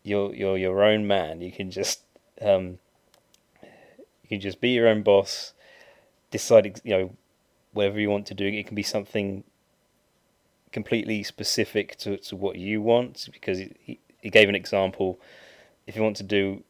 you're 0.04 0.34
you're 0.34 0.58
your 0.58 0.84
own 0.84 1.06
man 1.06 1.42
you 1.42 1.52
can 1.52 1.70
just 1.70 2.04
um 2.42 2.80
you 4.24 4.30
can 4.30 4.40
just 4.40 4.62
be 4.62 4.70
your 4.70 4.88
own 4.88 5.04
boss 5.04 5.54
decide, 6.32 6.82
you 6.84 6.98
know, 6.98 7.12
whatever 7.74 8.00
you 8.00 8.10
want 8.10 8.26
to 8.28 8.34
do. 8.34 8.48
It 8.48 8.66
can 8.66 8.76
be 8.76 8.84
something 8.84 9.44
completely 10.72 11.22
specific 11.22 11.98
to, 11.98 12.18
to 12.18 12.36
what 12.36 12.56
you 12.56 12.82
want 12.82 13.30
because 13.32 13.60
he, 13.60 14.00
he 14.22 14.30
gave 14.30 14.50
an 14.50 14.56
example. 14.56 15.20
If 15.86 15.96
you 15.96 16.02
want 16.02 16.16
to 16.18 16.24
do 16.24 16.64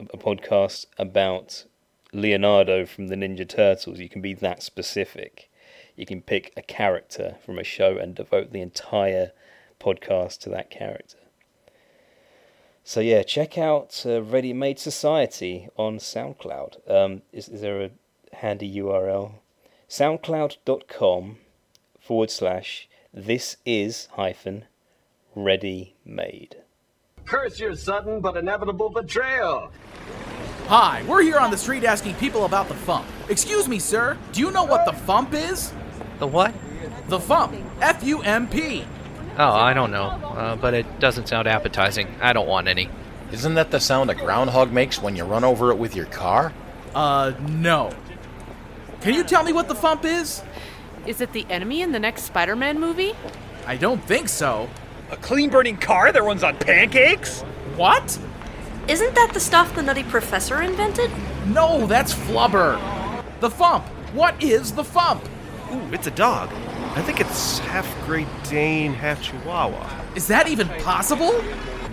a 0.00 0.16
podcast 0.16 0.86
about 0.98 1.66
Leonardo 2.14 2.86
from 2.86 3.08
the 3.08 3.16
Ninja 3.16 3.48
Turtles, 3.48 3.98
you 3.98 4.08
can 4.08 4.22
be 4.22 4.34
that 4.34 4.62
specific. 4.62 5.50
You 5.96 6.06
can 6.06 6.22
pick 6.22 6.52
a 6.56 6.62
character 6.62 7.36
from 7.44 7.58
a 7.58 7.64
show 7.64 7.98
and 7.98 8.14
devote 8.14 8.52
the 8.52 8.60
entire 8.60 9.32
podcast 9.80 10.38
to 10.40 10.50
that 10.50 10.70
character. 10.70 11.18
So 12.84 13.00
yeah, 13.00 13.22
check 13.22 13.58
out 13.58 14.02
uh, 14.04 14.20
Readymade 14.20 14.78
Society 14.78 15.68
on 15.76 15.98
SoundCloud. 15.98 16.90
Um, 16.90 17.22
is, 17.32 17.48
is 17.48 17.60
there 17.60 17.82
a 17.82 17.90
handy 18.34 18.72
URL 18.76 19.34
soundcloud.com 19.88 21.38
forward 22.00 22.30
slash 22.30 22.88
this 23.12 23.56
is 23.64 24.08
hyphen 24.12 24.64
ready 25.34 25.94
made. 26.04 26.56
Curse 27.24 27.60
your 27.60 27.76
sudden 27.76 28.20
but 28.20 28.36
inevitable 28.36 28.90
betrayal. 28.90 29.70
Hi, 30.68 31.04
we're 31.06 31.20
here 31.20 31.38
on 31.38 31.50
the 31.50 31.58
street 31.58 31.84
asking 31.84 32.14
people 32.14 32.46
about 32.46 32.68
the 32.68 32.74
Fump. 32.74 33.04
Excuse 33.28 33.68
me, 33.68 33.78
sir, 33.78 34.16
do 34.32 34.40
you 34.40 34.50
know 34.50 34.64
what 34.64 34.86
the 34.86 34.92
Fump 34.92 35.34
is? 35.34 35.74
The 36.20 36.26
what? 36.26 36.54
The 37.08 37.18
Fump. 37.18 37.62
F 37.82 38.02
U 38.02 38.22
M 38.22 38.48
P. 38.48 38.86
Oh, 39.36 39.50
I 39.50 39.74
don't 39.74 39.90
know, 39.90 40.04
uh, 40.04 40.56
but 40.56 40.72
it 40.72 41.00
doesn't 41.00 41.28
sound 41.28 41.46
appetizing. 41.48 42.08
I 42.22 42.32
don't 42.32 42.48
want 42.48 42.66
any. 42.66 42.88
Isn't 43.30 43.54
that 43.54 43.72
the 43.72 43.78
sound 43.78 44.10
a 44.10 44.14
groundhog 44.14 44.72
makes 44.72 45.02
when 45.02 45.16
you 45.16 45.24
run 45.24 45.44
over 45.44 45.70
it 45.70 45.76
with 45.76 45.94
your 45.94 46.06
car? 46.06 46.54
Uh, 46.94 47.34
no. 47.46 47.92
Can 49.02 49.12
you 49.12 49.22
tell 49.22 49.42
me 49.42 49.52
what 49.52 49.68
the 49.68 49.74
Fump 49.74 50.06
is? 50.06 50.42
Is 51.06 51.20
it 51.20 51.34
the 51.34 51.44
enemy 51.50 51.82
in 51.82 51.92
the 51.92 52.00
next 52.00 52.22
Spider 52.22 52.56
Man 52.56 52.80
movie? 52.80 53.12
I 53.66 53.76
don't 53.76 54.02
think 54.04 54.30
so. 54.30 54.70
A 55.10 55.16
clean 55.18 55.50
burning 55.50 55.76
car 55.76 56.10
that 56.10 56.22
runs 56.22 56.42
on 56.42 56.56
pancakes? 56.56 57.42
What? 57.76 58.18
Isn't 58.86 59.14
that 59.14 59.30
the 59.32 59.40
stuff 59.40 59.74
the 59.74 59.82
Nutty 59.82 60.02
Professor 60.04 60.60
invented? 60.60 61.10
No, 61.46 61.86
that's 61.86 62.12
Flubber. 62.12 62.78
The 63.40 63.48
Fump. 63.48 63.82
What 64.12 64.42
is 64.42 64.72
the 64.72 64.82
Fump? 64.82 65.24
Ooh, 65.72 65.94
it's 65.94 66.06
a 66.06 66.10
dog. 66.10 66.50
I 66.94 67.00
think 67.00 67.18
it's 67.18 67.60
half 67.60 67.88
Great 68.04 68.28
Dane, 68.44 68.92
half 68.92 69.22
Chihuahua. 69.22 69.88
Is 70.14 70.26
that 70.26 70.48
even 70.48 70.68
possible? 70.82 71.42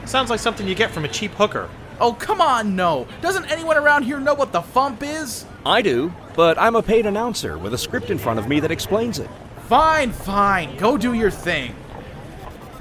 Sounds 0.06 0.30
like 0.30 0.42
something 0.42 0.68
you 0.68 0.76
get 0.76 0.92
from 0.92 1.06
a 1.06 1.08
cheap 1.08 1.32
hooker. 1.32 1.70
Oh, 2.02 2.12
come 2.12 2.42
on, 2.42 2.76
no. 2.76 3.08
Doesn't 3.22 3.50
anyone 3.50 3.78
around 3.78 4.04
here 4.04 4.20
know 4.20 4.34
what 4.34 4.52
the 4.52 4.62
Fump 4.62 5.02
is? 5.02 5.46
I 5.66 5.82
do, 5.82 6.14
but 6.36 6.60
I'm 6.60 6.76
a 6.76 6.84
paid 6.84 7.06
announcer 7.06 7.58
with 7.58 7.74
a 7.74 7.78
script 7.78 8.10
in 8.10 8.18
front 8.18 8.38
of 8.38 8.50
me 8.50 8.60
that 8.60 8.70
explains 8.70 9.18
it. 9.18 9.30
Fine, 9.70 10.12
fine. 10.12 10.76
Go 10.76 10.98
do 10.98 11.14
your 11.14 11.32
thing. 11.32 11.74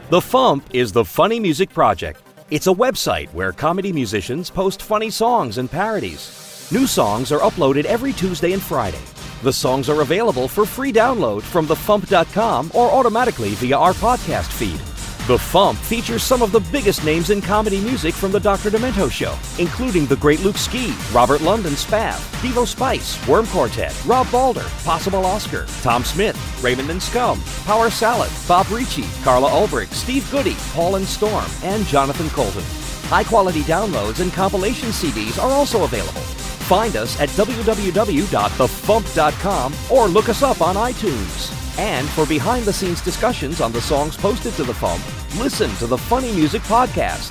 The 0.08 0.18
Fump 0.18 0.64
is 0.72 0.90
the 0.90 1.04
Funny 1.04 1.38
Music 1.38 1.70
Project. 1.70 2.20
It's 2.50 2.66
a 2.66 2.74
website 2.74 3.32
where 3.32 3.52
comedy 3.52 3.92
musicians 3.92 4.50
post 4.50 4.82
funny 4.82 5.08
songs 5.08 5.58
and 5.58 5.70
parodies. 5.70 6.68
New 6.72 6.84
songs 6.88 7.30
are 7.30 7.38
uploaded 7.38 7.84
every 7.84 8.12
Tuesday 8.12 8.52
and 8.52 8.60
Friday. 8.60 8.98
The 9.44 9.52
songs 9.52 9.88
are 9.88 10.00
available 10.00 10.48
for 10.48 10.66
free 10.66 10.92
download 10.92 11.42
from 11.42 11.68
thefump.com 11.68 12.72
or 12.74 12.90
automatically 12.90 13.50
via 13.50 13.76
our 13.78 13.92
podcast 13.92 14.50
feed. 14.50 14.89
The 15.30 15.36
Fump 15.36 15.76
features 15.76 16.24
some 16.24 16.42
of 16.42 16.50
the 16.50 16.58
biggest 16.72 17.04
names 17.04 17.30
in 17.30 17.40
comedy 17.40 17.80
music 17.80 18.14
from 18.14 18.32
The 18.32 18.40
Dr. 18.40 18.68
Demento 18.68 19.08
Show, 19.08 19.38
including 19.62 20.06
the 20.06 20.16
great 20.16 20.40
Luke 20.40 20.56
Ski, 20.56 20.92
Robert 21.12 21.40
London 21.40 21.74
Spav, 21.74 22.16
Devo 22.42 22.66
Spice, 22.66 23.28
Worm 23.28 23.46
Quartet, 23.46 23.94
Rob 24.04 24.28
Balder, 24.32 24.66
Possible 24.82 25.24
Oscar, 25.24 25.66
Tom 25.82 26.02
Smith, 26.02 26.36
Raymond 26.64 26.90
and 26.90 27.00
Scum, 27.00 27.40
Power 27.64 27.90
Salad, 27.90 28.28
Bob 28.48 28.68
Ricci, 28.72 29.04
Carla 29.22 29.48
Ulbrich, 29.48 29.92
Steve 29.92 30.28
Goodie, 30.32 30.56
Paul 30.72 30.96
and 30.96 31.06
Storm, 31.06 31.46
and 31.62 31.86
Jonathan 31.86 32.28
Coulton. 32.30 32.64
High 33.04 33.22
quality 33.22 33.60
downloads 33.60 34.18
and 34.18 34.32
compilation 34.32 34.88
CDs 34.88 35.40
are 35.40 35.52
also 35.52 35.84
available. 35.84 36.22
Find 36.66 36.96
us 36.96 37.20
at 37.20 37.28
www.thefump.com 37.28 39.74
or 39.92 40.08
look 40.08 40.28
us 40.28 40.42
up 40.42 40.60
on 40.60 40.74
iTunes. 40.74 41.56
And 41.78 42.08
for 42.08 42.26
behind 42.26 42.64
the 42.64 42.72
scenes 42.72 43.00
discussions 43.00 43.60
on 43.60 43.70
the 43.70 43.80
songs 43.80 44.16
posted 44.16 44.54
to 44.54 44.64
the 44.64 44.72
Fump, 44.72 45.19
listen 45.38 45.70
to 45.76 45.86
the 45.86 45.98
Funny 45.98 46.32
Music 46.32 46.62
Podcast. 46.62 47.28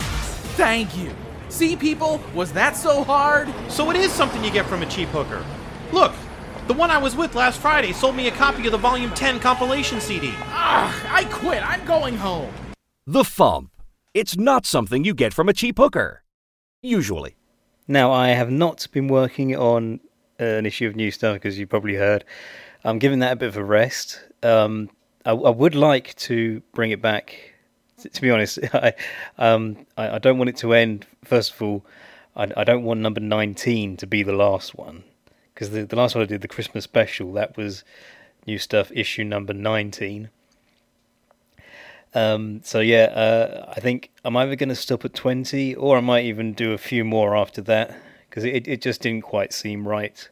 Thank 0.55 0.97
you. 0.97 1.11
See, 1.49 1.75
people, 1.75 2.21
was 2.33 2.51
that 2.53 2.77
so 2.77 3.03
hard? 3.03 3.53
So 3.69 3.89
it 3.89 3.95
is 3.95 4.11
something 4.11 4.43
you 4.43 4.51
get 4.51 4.65
from 4.65 4.83
a 4.83 4.85
cheap 4.85 5.09
hooker. 5.09 5.43
Look, 5.91 6.13
the 6.67 6.73
one 6.73 6.91
I 6.91 6.97
was 6.97 7.15
with 7.15 7.35
last 7.35 7.59
Friday 7.59 7.91
sold 7.91 8.15
me 8.15 8.27
a 8.27 8.31
copy 8.31 8.65
of 8.65 8.71
the 8.71 8.77
Volume 8.77 9.11
10 9.11 9.39
compilation 9.39 9.99
CD. 9.99 10.29
Ah, 10.35 11.13
I 11.13 11.23
quit. 11.25 11.67
I'm 11.67 11.83
going 11.85 12.15
home. 12.15 12.53
The 13.07 13.23
Fump. 13.23 13.69
It's 14.13 14.37
not 14.37 14.65
something 14.65 15.03
you 15.03 15.13
get 15.13 15.33
from 15.33 15.49
a 15.49 15.53
cheap 15.53 15.77
hooker. 15.77 16.23
Usually. 16.81 17.35
Now, 17.87 18.11
I 18.11 18.29
have 18.29 18.51
not 18.51 18.87
been 18.91 19.07
working 19.07 19.55
on 19.55 19.99
an 20.37 20.65
issue 20.65 20.87
of 20.87 20.95
new 20.95 21.11
stuff, 21.11 21.35
because 21.35 21.59
you 21.59 21.67
probably 21.67 21.95
heard. 21.95 22.23
I'm 22.83 22.99
giving 22.99 23.19
that 23.19 23.33
a 23.33 23.35
bit 23.35 23.49
of 23.49 23.57
a 23.57 23.63
rest. 23.63 24.21
Um, 24.43 24.89
I, 25.25 25.31
I, 25.31 25.49
would 25.49 25.75
like 25.75 26.15
to 26.15 26.61
bring 26.73 26.91
it 26.91 27.01
back. 27.01 27.48
To, 28.01 28.21
be 28.21 28.29
honest, 28.29 28.59
I, 28.73 28.93
um, 29.37 29.85
I, 29.97 30.15
I 30.15 30.17
don't 30.19 30.37
want 30.37 30.49
it 30.49 30.57
to 30.57 30.73
end. 30.73 31.05
First 31.23 31.53
of 31.53 31.61
all, 31.61 31.85
I, 32.35 32.47
I 32.57 32.63
don't 32.63 32.83
want 32.83 32.99
number 32.99 33.19
19 33.19 33.97
to 33.97 34.07
be 34.07 34.23
the 34.23 34.33
last 34.33 34.75
one 34.75 35.03
because 35.53 35.71
the, 35.71 35.85
the 35.85 35.95
last 35.95 36.15
one 36.15 36.23
I 36.23 36.27
did, 36.27 36.41
the 36.41 36.47
Christmas 36.47 36.83
special, 36.83 37.33
that 37.33 37.57
was 37.57 37.83
new 38.47 38.57
stuff 38.57 38.91
issue 38.93 39.23
number 39.23 39.53
19. 39.53 40.29
Um, 42.13 42.61
so 42.63 42.79
yeah, 42.79 43.03
uh, 43.03 43.73
I 43.75 43.79
think 43.79 44.11
I'm 44.25 44.35
either 44.37 44.55
going 44.55 44.69
to 44.69 44.75
stop 44.75 45.05
at 45.05 45.13
20 45.13 45.75
or 45.75 45.97
I 45.97 46.01
might 46.01 46.25
even 46.25 46.53
do 46.53 46.71
a 46.71 46.77
few 46.77 47.03
more 47.03 47.35
after 47.35 47.61
that 47.63 47.95
because 48.29 48.43
it, 48.43 48.67
it 48.67 48.81
just 48.81 49.01
didn't 49.01 49.23
quite 49.23 49.53
seem 49.53 49.87
right. 49.87 50.29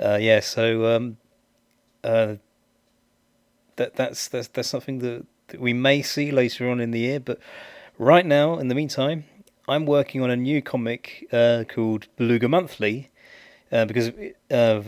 Uh, 0.00 0.18
yeah, 0.20 0.40
so 0.40 0.96
um, 0.96 1.16
uh, 2.02 2.36
that 3.76 3.96
that's 3.96 4.28
that's 4.28 4.48
that's 4.48 4.68
something 4.68 5.00
that, 5.00 5.26
that 5.48 5.60
we 5.60 5.72
may 5.72 6.02
see 6.02 6.30
later 6.30 6.68
on 6.70 6.80
in 6.80 6.90
the 6.90 7.00
year. 7.00 7.20
But 7.20 7.38
right 7.98 8.24
now, 8.24 8.58
in 8.58 8.68
the 8.68 8.74
meantime, 8.74 9.24
I'm 9.68 9.84
working 9.84 10.22
on 10.22 10.30
a 10.30 10.36
new 10.36 10.62
comic 10.62 11.26
uh, 11.32 11.64
called 11.68 12.06
Beluga 12.16 12.48
Monthly 12.48 13.10
uh, 13.70 13.84
because, 13.84 14.10
uh, 14.50 14.82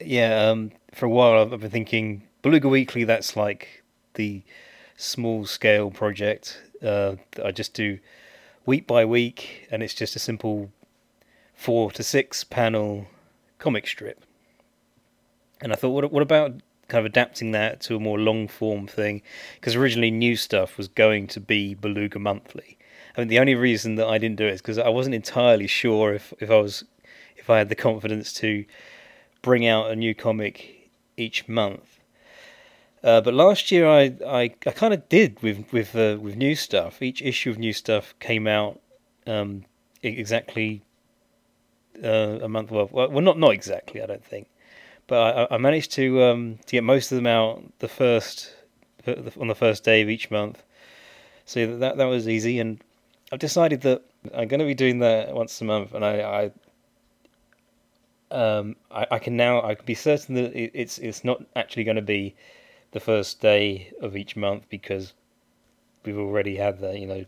yeah, 0.00 0.48
um, 0.48 0.72
for 0.92 1.06
a 1.06 1.10
while 1.10 1.52
I've 1.52 1.60
been 1.60 1.70
thinking 1.70 2.22
Beluga 2.42 2.68
Weekly. 2.68 3.04
That's 3.04 3.36
like 3.36 3.82
the 4.14 4.42
small 4.96 5.44
scale 5.44 5.90
project 5.90 6.62
uh, 6.82 7.16
that 7.32 7.46
I 7.46 7.50
just 7.50 7.74
do 7.74 7.98
week 8.66 8.86
by 8.86 9.04
week, 9.04 9.66
and 9.70 9.82
it's 9.82 9.94
just 9.94 10.14
a 10.14 10.18
simple 10.18 10.70
four 11.54 11.90
to 11.92 12.02
six 12.02 12.44
panel 12.44 13.06
comic 13.58 13.86
strip. 13.86 14.22
And 15.60 15.72
I 15.72 15.76
thought, 15.76 15.90
what, 15.90 16.12
what 16.12 16.22
about 16.22 16.52
kind 16.88 17.00
of 17.00 17.06
adapting 17.06 17.52
that 17.52 17.80
to 17.82 17.96
a 17.96 18.00
more 18.00 18.18
long 18.18 18.48
form 18.48 18.86
thing? 18.86 19.22
Because 19.54 19.74
originally, 19.74 20.10
new 20.10 20.36
stuff 20.36 20.76
was 20.76 20.88
going 20.88 21.26
to 21.28 21.40
be 21.40 21.74
Beluga 21.74 22.18
Monthly. 22.18 22.78
I 23.16 23.20
mean, 23.20 23.28
the 23.28 23.38
only 23.38 23.54
reason 23.54 23.94
that 23.96 24.08
I 24.08 24.18
didn't 24.18 24.36
do 24.36 24.46
it 24.46 24.54
is 24.54 24.60
because 24.60 24.78
I 24.78 24.88
wasn't 24.88 25.14
entirely 25.14 25.66
sure 25.66 26.14
if, 26.14 26.32
if 26.40 26.50
I 26.50 26.56
was 26.56 26.84
if 27.36 27.48
I 27.50 27.58
had 27.58 27.68
the 27.68 27.74
confidence 27.74 28.32
to 28.34 28.64
bring 29.42 29.66
out 29.66 29.90
a 29.90 29.96
new 29.96 30.14
comic 30.14 30.90
each 31.16 31.46
month. 31.46 32.00
Uh, 33.02 33.20
but 33.20 33.34
last 33.34 33.70
year 33.70 33.86
I 33.88 34.16
I, 34.26 34.42
I 34.66 34.70
kind 34.70 34.94
of 34.94 35.08
did 35.08 35.42
with 35.42 35.72
with 35.72 35.94
uh, 35.94 36.16
with 36.20 36.36
new 36.36 36.54
stuff. 36.54 37.02
Each 37.02 37.22
issue 37.22 37.50
of 37.50 37.58
new 37.58 37.72
stuff 37.72 38.14
came 38.18 38.46
out 38.46 38.80
um, 39.26 39.64
exactly 40.02 40.82
uh, 42.02 42.38
a 42.42 42.48
month. 42.48 42.70
Well, 42.70 42.88
well, 42.90 43.20
not 43.20 43.38
not 43.38 43.52
exactly. 43.52 44.02
I 44.02 44.06
don't 44.06 44.24
think, 44.24 44.48
but 45.06 45.50
I, 45.50 45.54
I 45.54 45.58
managed 45.58 45.92
to 45.92 46.22
um, 46.22 46.58
to 46.66 46.72
get 46.72 46.84
most 46.84 47.12
of 47.12 47.16
them 47.16 47.26
out 47.26 47.62
the 47.78 47.88
first 47.88 48.54
on 49.06 49.48
the 49.48 49.54
first 49.54 49.84
day 49.84 50.02
of 50.02 50.08
each 50.08 50.30
month. 50.30 50.62
So 51.44 51.76
that 51.78 51.96
that 51.96 52.06
was 52.06 52.28
easy, 52.28 52.58
and 52.58 52.82
I've 53.32 53.38
decided 53.38 53.82
that 53.82 54.02
I'm 54.34 54.48
going 54.48 54.60
to 54.60 54.66
be 54.66 54.74
doing 54.74 55.00
that 55.00 55.34
once 55.34 55.60
a 55.60 55.64
month, 55.64 55.94
and 55.94 56.04
I, 56.04 56.50
I 58.30 58.34
um, 58.34 58.76
I, 58.90 59.06
I, 59.12 59.18
can 59.18 59.36
now 59.36 59.62
I 59.62 59.74
can 59.74 59.84
be 59.84 59.94
certain 59.94 60.34
that 60.36 60.52
it's 60.56 60.98
it's 60.98 61.24
not 61.24 61.42
actually 61.54 61.84
going 61.84 61.96
to 61.96 62.02
be 62.02 62.34
the 62.92 63.00
first 63.00 63.40
day 63.40 63.92
of 64.00 64.16
each 64.16 64.36
month 64.36 64.68
because 64.68 65.12
we've 66.04 66.18
already 66.18 66.56
had 66.56 66.80
that, 66.80 66.98
you 66.98 67.06
know. 67.06 67.24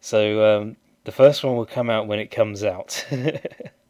So 0.00 0.60
um, 0.60 0.76
the 1.04 1.12
first 1.12 1.42
one 1.42 1.56
will 1.56 1.66
come 1.66 1.90
out 1.90 2.06
when 2.06 2.18
it 2.18 2.30
comes 2.30 2.62
out. 2.62 3.04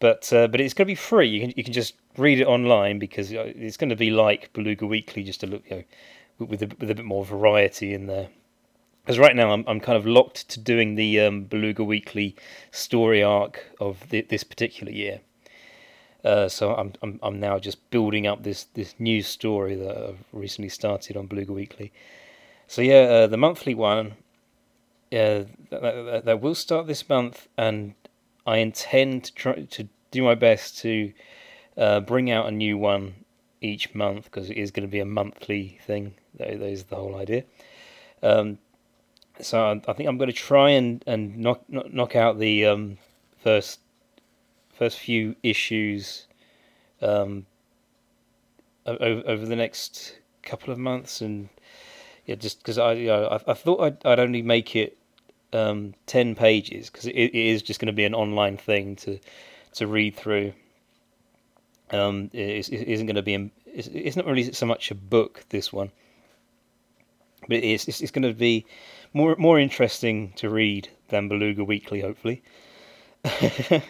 but 0.00 0.32
uh, 0.32 0.48
but 0.48 0.60
it's 0.60 0.74
going 0.74 0.86
to 0.86 0.90
be 0.90 0.94
free. 0.94 1.28
You 1.28 1.40
can 1.40 1.52
you 1.56 1.64
can 1.64 1.72
just 1.72 1.94
read 2.16 2.40
it 2.40 2.46
online 2.46 2.98
because 2.98 3.32
uh, 3.32 3.52
it's 3.54 3.76
going 3.76 3.90
to 3.90 3.96
be 3.96 4.10
like 4.10 4.52
Beluga 4.52 4.86
Weekly, 4.86 5.22
just 5.22 5.40
to 5.40 5.46
look 5.46 5.62
you 5.70 5.76
know 5.76 6.46
with 6.46 6.62
a, 6.62 6.70
with 6.78 6.90
a 6.90 6.94
bit 6.94 7.04
more 7.04 7.24
variety 7.24 7.94
in 7.94 8.06
there. 8.06 8.28
Because 9.02 9.18
right 9.18 9.34
now 9.34 9.52
I'm 9.52 9.64
I'm 9.66 9.80
kind 9.80 9.96
of 9.96 10.06
locked 10.06 10.48
to 10.50 10.60
doing 10.60 10.96
the 10.96 11.20
um, 11.20 11.44
Beluga 11.44 11.84
Weekly 11.84 12.36
story 12.70 13.22
arc 13.22 13.64
of 13.80 14.08
the, 14.10 14.22
this 14.22 14.44
particular 14.44 14.92
year. 14.92 15.20
Uh, 16.24 16.48
so 16.48 16.74
I'm, 16.74 16.92
I'm 17.02 17.20
I'm 17.22 17.40
now 17.40 17.58
just 17.58 17.88
building 17.90 18.26
up 18.26 18.42
this 18.42 18.64
this 18.64 18.94
new 18.98 19.22
story 19.22 19.76
that 19.76 19.96
I've 19.96 20.24
recently 20.32 20.68
started 20.68 21.16
on 21.16 21.26
Beluga 21.26 21.52
Weekly. 21.52 21.92
So 22.66 22.82
yeah, 22.82 23.02
uh, 23.02 23.26
the 23.28 23.36
monthly 23.36 23.76
one, 23.76 24.16
uh, 25.12 25.46
that, 25.70 25.80
that, 25.82 26.24
that, 26.24 26.40
will 26.40 26.56
start 26.56 26.88
this 26.88 27.08
month, 27.08 27.46
and 27.56 27.94
I 28.46 28.58
intend 28.58 29.24
to 29.24 29.34
try 29.34 29.62
to 29.62 29.88
do 30.10 30.22
my 30.22 30.34
best 30.34 30.78
to 30.78 31.12
uh, 31.76 32.00
bring 32.00 32.30
out 32.30 32.46
a 32.46 32.50
new 32.50 32.78
one 32.78 33.14
each 33.60 33.94
month 33.94 34.24
because 34.24 34.50
it 34.50 34.56
is 34.56 34.70
going 34.70 34.86
to 34.86 34.90
be 34.90 35.00
a 35.00 35.06
monthly 35.06 35.78
thing. 35.86 36.14
That, 36.38 36.58
that 36.58 36.68
is 36.68 36.84
the 36.84 36.96
whole 36.96 37.16
idea. 37.16 37.44
Um, 38.22 38.58
so 39.40 39.62
I, 39.62 39.90
I, 39.90 39.92
think 39.92 40.08
I'm 40.08 40.16
going 40.16 40.30
to 40.30 40.36
try 40.36 40.70
and 40.70 41.02
and 41.06 41.36
knock 41.38 41.62
knock, 41.68 41.92
knock 41.92 42.16
out 42.16 42.38
the 42.38 42.66
um, 42.66 42.98
first 43.42 43.80
first 44.72 44.98
few 44.98 45.36
issues 45.42 46.26
um, 47.02 47.46
over, 48.86 49.22
over 49.26 49.46
the 49.46 49.56
next 49.56 50.18
couple 50.42 50.72
of 50.72 50.78
months, 50.78 51.20
and 51.20 51.48
yeah, 52.24 52.36
just 52.36 52.58
because 52.58 52.78
I, 52.78 52.92
you 52.92 53.06
know, 53.06 53.40
I, 53.46 53.54
thought 53.54 53.80
I'd, 53.80 54.06
I'd 54.06 54.20
only 54.20 54.42
make 54.42 54.76
it 54.76 54.96
um, 55.52 55.94
ten 56.06 56.34
pages 56.34 56.90
because 56.90 57.06
it, 57.06 57.14
it 57.14 57.34
is 57.34 57.62
just 57.62 57.80
going 57.80 57.86
to 57.86 57.92
be 57.92 58.04
an 58.04 58.14
online 58.14 58.56
thing 58.56 58.96
to 58.96 59.18
to 59.74 59.86
read 59.86 60.16
through. 60.16 60.52
Um, 61.90 62.30
it, 62.32 62.68
it 62.68 62.88
isn't 62.88 63.06
going 63.06 63.16
to 63.16 63.22
be. 63.22 63.50
It's, 63.66 63.88
it's 63.88 64.16
not 64.16 64.26
really 64.26 64.52
so 64.52 64.66
much 64.66 64.90
a 64.90 64.94
book. 64.94 65.44
This 65.50 65.72
one, 65.72 65.90
but 67.48 67.58
it's 67.58 67.86
it's, 67.88 68.00
it's 68.00 68.10
going 68.10 68.22
to 68.22 68.34
be 68.34 68.66
more 69.12 69.36
more 69.38 69.58
interesting 69.58 70.32
to 70.36 70.50
read 70.50 70.88
than 71.08 71.28
Beluga 71.28 71.64
Weekly, 71.64 72.00
hopefully. 72.00 72.42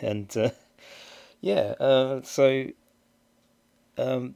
and 0.00 0.36
uh, 0.36 0.50
yeah, 1.40 1.74
uh, 1.80 2.22
so 2.22 2.66
um, 3.98 4.34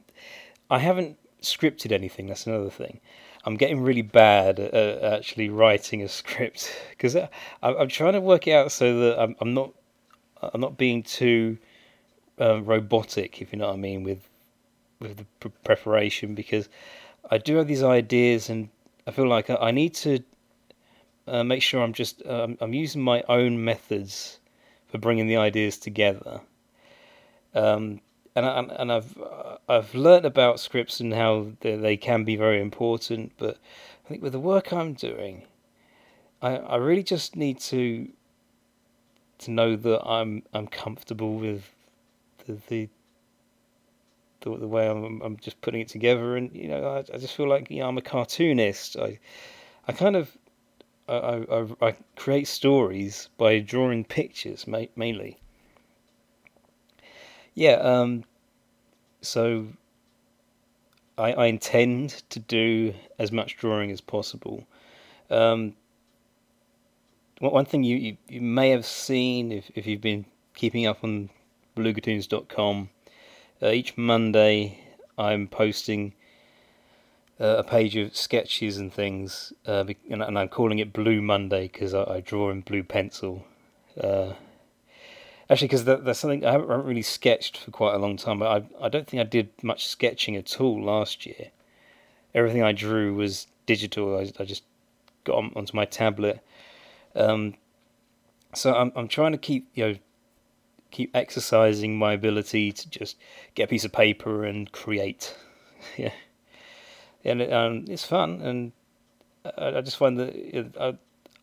I 0.69 0.79
haven't 0.79 1.17
scripted 1.41 1.91
anything. 1.91 2.27
That's 2.27 2.47
another 2.47 2.69
thing. 2.69 2.99
I'm 3.49 3.57
getting 3.57 3.81
really 3.81 4.03
bad 4.03 4.59
at, 4.59 5.03
actually 5.03 5.49
writing 5.49 6.03
a 6.03 6.07
script 6.07 6.71
because 6.91 7.17
I'm 7.63 7.87
trying 7.87 8.13
to 8.13 8.21
work 8.21 8.47
it 8.47 8.51
out 8.51 8.71
so 8.71 8.99
that 8.99 9.19
I'm, 9.19 9.35
I'm 9.41 9.55
not 9.55 9.73
I'm 10.41 10.61
not 10.61 10.77
being 10.77 11.01
too 11.01 11.57
uh, 12.39 12.61
robotic, 12.61 13.41
if 13.41 13.51
you 13.51 13.57
know 13.57 13.67
what 13.67 13.73
I 13.73 13.77
mean, 13.77 14.03
with 14.03 14.29
with 14.99 15.25
the 15.39 15.49
preparation 15.63 16.35
because 16.35 16.69
I 17.31 17.39
do 17.39 17.55
have 17.55 17.67
these 17.67 17.81
ideas 17.81 18.49
and 18.49 18.69
I 19.07 19.11
feel 19.11 19.27
like 19.27 19.49
I, 19.49 19.71
need 19.71 19.95
to 19.95 20.19
uh, 21.25 21.43
make 21.43 21.63
sure 21.63 21.81
I'm 21.81 21.93
just 21.93 22.23
um, 22.27 22.55
I'm 22.61 22.73
using 22.73 23.01
my 23.01 23.23
own 23.27 23.63
methods 23.63 24.39
for 24.89 24.99
bringing 24.99 25.25
the 25.25 25.37
ideas 25.37 25.77
together. 25.77 26.41
Um, 27.55 28.01
and 28.35 28.45
I, 28.45 28.59
and 28.77 28.91
I've 28.91 29.17
I've 29.67 29.93
learned 29.93 30.25
about 30.25 30.59
scripts 30.59 30.99
and 30.99 31.13
how 31.13 31.51
they, 31.61 31.75
they 31.75 31.97
can 31.97 32.23
be 32.23 32.35
very 32.35 32.61
important, 32.61 33.33
but 33.37 33.57
I 34.05 34.09
think 34.09 34.23
with 34.23 34.33
the 34.33 34.39
work 34.39 34.71
I'm 34.71 34.93
doing, 34.93 35.43
I 36.41 36.57
I 36.57 36.75
really 36.77 37.03
just 37.03 37.35
need 37.35 37.59
to 37.61 38.09
to 39.39 39.51
know 39.51 39.75
that 39.75 40.05
I'm 40.05 40.43
I'm 40.53 40.67
comfortable 40.67 41.35
with 41.35 41.63
the 42.45 42.57
the 42.67 42.89
the, 44.41 44.57
the 44.57 44.67
way 44.67 44.87
I'm 44.87 45.21
I'm 45.21 45.37
just 45.37 45.61
putting 45.61 45.81
it 45.81 45.89
together, 45.89 46.35
and 46.37 46.55
you 46.55 46.67
know 46.67 46.87
I 46.87 46.99
I 47.13 47.17
just 47.17 47.35
feel 47.35 47.49
like 47.49 47.69
you 47.69 47.79
know 47.79 47.89
I'm 47.89 47.97
a 47.97 48.01
cartoonist. 48.01 48.97
I 48.97 49.19
I 49.87 49.91
kind 49.91 50.15
of 50.15 50.37
I, 51.07 51.45
I, 51.51 51.87
I 51.87 51.95
create 52.15 52.47
stories 52.47 53.29
by 53.37 53.59
drawing 53.59 54.05
pictures 54.05 54.67
mainly. 54.67 55.39
Yeah, 57.59 57.73
um, 57.73 58.23
so 59.19 59.67
I, 61.17 61.33
I 61.33 61.45
intend 61.47 62.23
to 62.29 62.39
do 62.39 62.93
as 63.17 63.33
much 63.33 63.57
drawing 63.57 63.91
as 63.91 63.99
possible. 63.99 64.65
Um, 65.29 65.73
one 67.41 67.65
thing 67.65 67.83
you, 67.83 67.97
you, 67.97 68.17
you, 68.29 68.39
may 68.39 68.69
have 68.69 68.85
seen 68.85 69.51
if, 69.51 69.69
if 69.75 69.85
you've 69.85 69.99
been 69.99 70.23
keeping 70.53 70.87
up 70.87 71.03
on 71.03 71.31
belugatoons.com, 71.75 72.91
uh, 73.61 73.67
each 73.67 73.97
Monday 73.97 74.79
I'm 75.17 75.45
posting 75.45 76.13
uh, 77.41 77.57
a 77.57 77.63
page 77.65 77.97
of 77.97 78.15
sketches 78.15 78.77
and 78.77 78.93
things, 78.93 79.51
uh, 79.67 79.83
and, 80.09 80.23
and, 80.23 80.39
I'm 80.39 80.47
calling 80.47 80.79
it 80.79 80.93
Blue 80.93 81.21
Monday 81.21 81.67
because 81.67 81.93
I, 81.93 82.05
I, 82.05 82.19
draw 82.21 82.51
in 82.51 82.61
blue 82.61 82.83
pencil. 82.83 83.43
Actually, 85.49 85.67
because 85.67 85.85
that, 85.85 86.05
that's 86.05 86.19
something 86.19 86.45
I 86.45 86.51
haven't, 86.51 86.85
really 86.85 87.01
sketched 87.01 87.57
for 87.57 87.71
quite 87.71 87.95
a 87.95 87.97
long 87.97 88.17
time. 88.17 88.39
But 88.39 88.63
I 88.81 88.85
I 88.85 88.89
don't 88.89 89.07
think 89.07 89.21
I 89.21 89.23
did 89.23 89.49
much 89.63 89.87
sketching 89.87 90.35
at 90.35 90.59
all 90.61 90.81
last 90.81 91.25
year. 91.25 91.49
Everything 92.35 92.61
I 92.61 92.71
drew 92.71 93.15
was 93.15 93.47
digital. 93.65 94.17
I, 94.17 94.31
I 94.39 94.45
just 94.45 94.63
got 95.23 95.37
on, 95.37 95.51
onto 95.55 95.75
my 95.75 95.85
tablet. 95.85 96.39
Um, 97.15 97.55
so 98.53 98.73
I'm 98.75 98.91
I'm 98.95 99.07
trying 99.07 99.31
to 99.31 99.37
keep 99.37 99.67
you 99.73 99.87
know 99.87 99.95
keep 100.91 101.15
exercising 101.15 101.97
my 101.97 102.13
ability 102.13 102.71
to 102.71 102.89
just 102.89 103.17
get 103.55 103.63
a 103.63 103.67
piece 103.67 103.85
of 103.85 103.91
paper 103.91 104.45
and 104.45 104.71
create. 104.71 105.35
yeah 105.97 106.11
and 107.23 107.41
um, 107.41 107.85
it's 107.87 108.05
fun, 108.05 108.41
and 108.41 108.71
I, 109.45 109.77
I 109.77 109.81
just 109.81 109.97
find 109.97 110.17
that 110.19 110.71
I, 110.79 110.97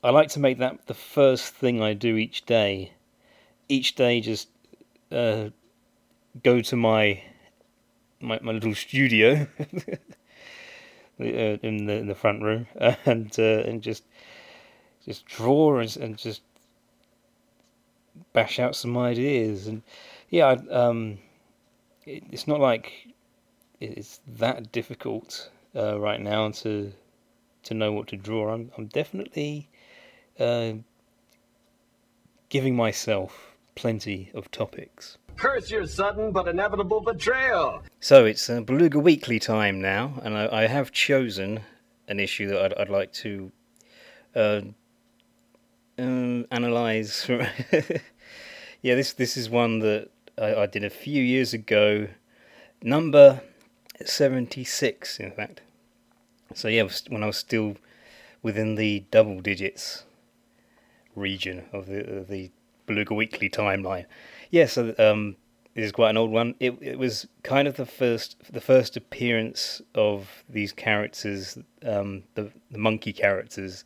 I 0.07 0.11
like 0.11 0.29
to 0.31 0.41
make 0.41 0.59
that 0.59 0.87
the 0.87 0.95
first 0.95 1.55
thing 1.55 1.83
I 1.83 1.95
do 1.95 2.17
each 2.17 2.47
day. 2.47 2.93
Each 3.69 3.95
day, 3.95 4.21
just 4.21 4.49
uh, 5.11 5.51
go 6.43 6.61
to 6.61 6.77
my 6.77 7.23
my, 8.21 8.39
my 8.43 8.53
little 8.53 8.75
studio 8.75 9.47
uh, 11.21 11.25
in 11.25 11.87
the 11.87 11.95
in 11.95 12.07
the 12.07 12.15
front 12.15 12.43
room 12.43 12.67
and 13.05 13.35
uh, 13.39 13.63
and 13.67 13.83
just 13.83 14.05
just 15.05 15.27
draw 15.27 15.79
and, 15.79 15.97
and 15.97 16.17
just 16.17 16.43
bash 18.33 18.59
out 18.59 18.75
some 18.75 18.97
ideas 18.97 19.67
and 19.67 19.83
yeah 20.31 20.57
um, 20.71 21.19
it, 22.07 22.23
it's 22.31 22.49
not 22.49 22.61
like 22.61 23.09
it's 23.81 24.21
that 24.27 24.73
difficult 24.73 25.51
uh, 25.75 25.99
right 25.99 26.21
now 26.21 26.51
to 26.51 26.93
to 27.65 27.75
know 27.75 27.93
what 27.93 28.07
to 28.09 28.17
draw. 28.17 28.53
I'm 28.53 28.71
I'm 28.79 28.87
definitely 28.87 29.69
uh, 30.39 30.73
giving 32.49 32.77
myself 32.77 33.56
plenty 33.77 34.31
of 34.35 34.51
topics. 34.51 35.19
Curse 35.37 35.71
your 35.71 35.87
sudden 35.87 36.33
but 36.33 36.49
inevitable 36.49 37.01
betrayal. 37.01 37.83
So 38.01 38.25
it's 38.25 38.51
uh, 38.51 38.63
Beluga 38.63 38.99
Weekly 38.99 39.39
time 39.39 39.81
now, 39.81 40.21
and 40.25 40.37
I, 40.37 40.49
I 40.51 40.67
have 40.67 40.91
chosen 40.91 41.61
an 42.09 42.19
issue 42.19 42.49
that 42.49 42.61
I'd, 42.61 42.75
I'd 42.75 42.89
like 42.89 43.13
to 43.13 43.53
uh, 44.35 44.61
um, 45.99 46.47
analyze. 46.51 47.27
yeah, 48.83 48.95
this 48.95 49.13
this 49.13 49.37
is 49.37 49.49
one 49.49 49.81
that 49.81 50.09
I, 50.39 50.55
I 50.55 50.67
did 50.67 50.83
a 50.83 50.91
few 50.91 51.23
years 51.23 51.53
ago, 51.53 52.09
number 52.83 53.43
seventy 54.05 54.65
six, 54.65 55.21
in 55.21 55.31
fact. 55.33 55.61
So 56.55 56.69
yeah, 56.69 56.89
when 57.09 57.23
I 57.23 57.27
was 57.27 57.37
still 57.37 57.77
within 58.43 58.77
the 58.77 59.05
double 59.11 59.41
digits 59.41 60.05
region 61.15 61.65
of 61.73 61.87
the 61.87 62.19
of 62.19 62.29
the 62.29 62.51
Beluga 62.87 63.15
Weekly 63.15 63.51
timeline. 63.51 64.07
Yeah, 64.51 64.67
so 64.67 64.95
um, 64.99 65.37
this 65.75 65.85
is 65.85 65.93
quite 65.93 66.11
an 66.11 66.17
old 66.17 66.31
one. 66.31 66.55
It 66.61 66.79
it 66.81 66.99
was 66.99 67.27
kind 67.43 67.69
of 67.69 67.77
the 67.77 67.87
first 67.87 68.37
the 68.51 68.61
first 68.61 68.97
appearance 68.97 69.83
of 69.95 70.45
these 70.49 70.73
characters, 70.73 71.59
um, 71.85 72.23
the 72.35 72.51
the 72.71 72.79
monkey 72.79 73.13
characters, 73.13 73.85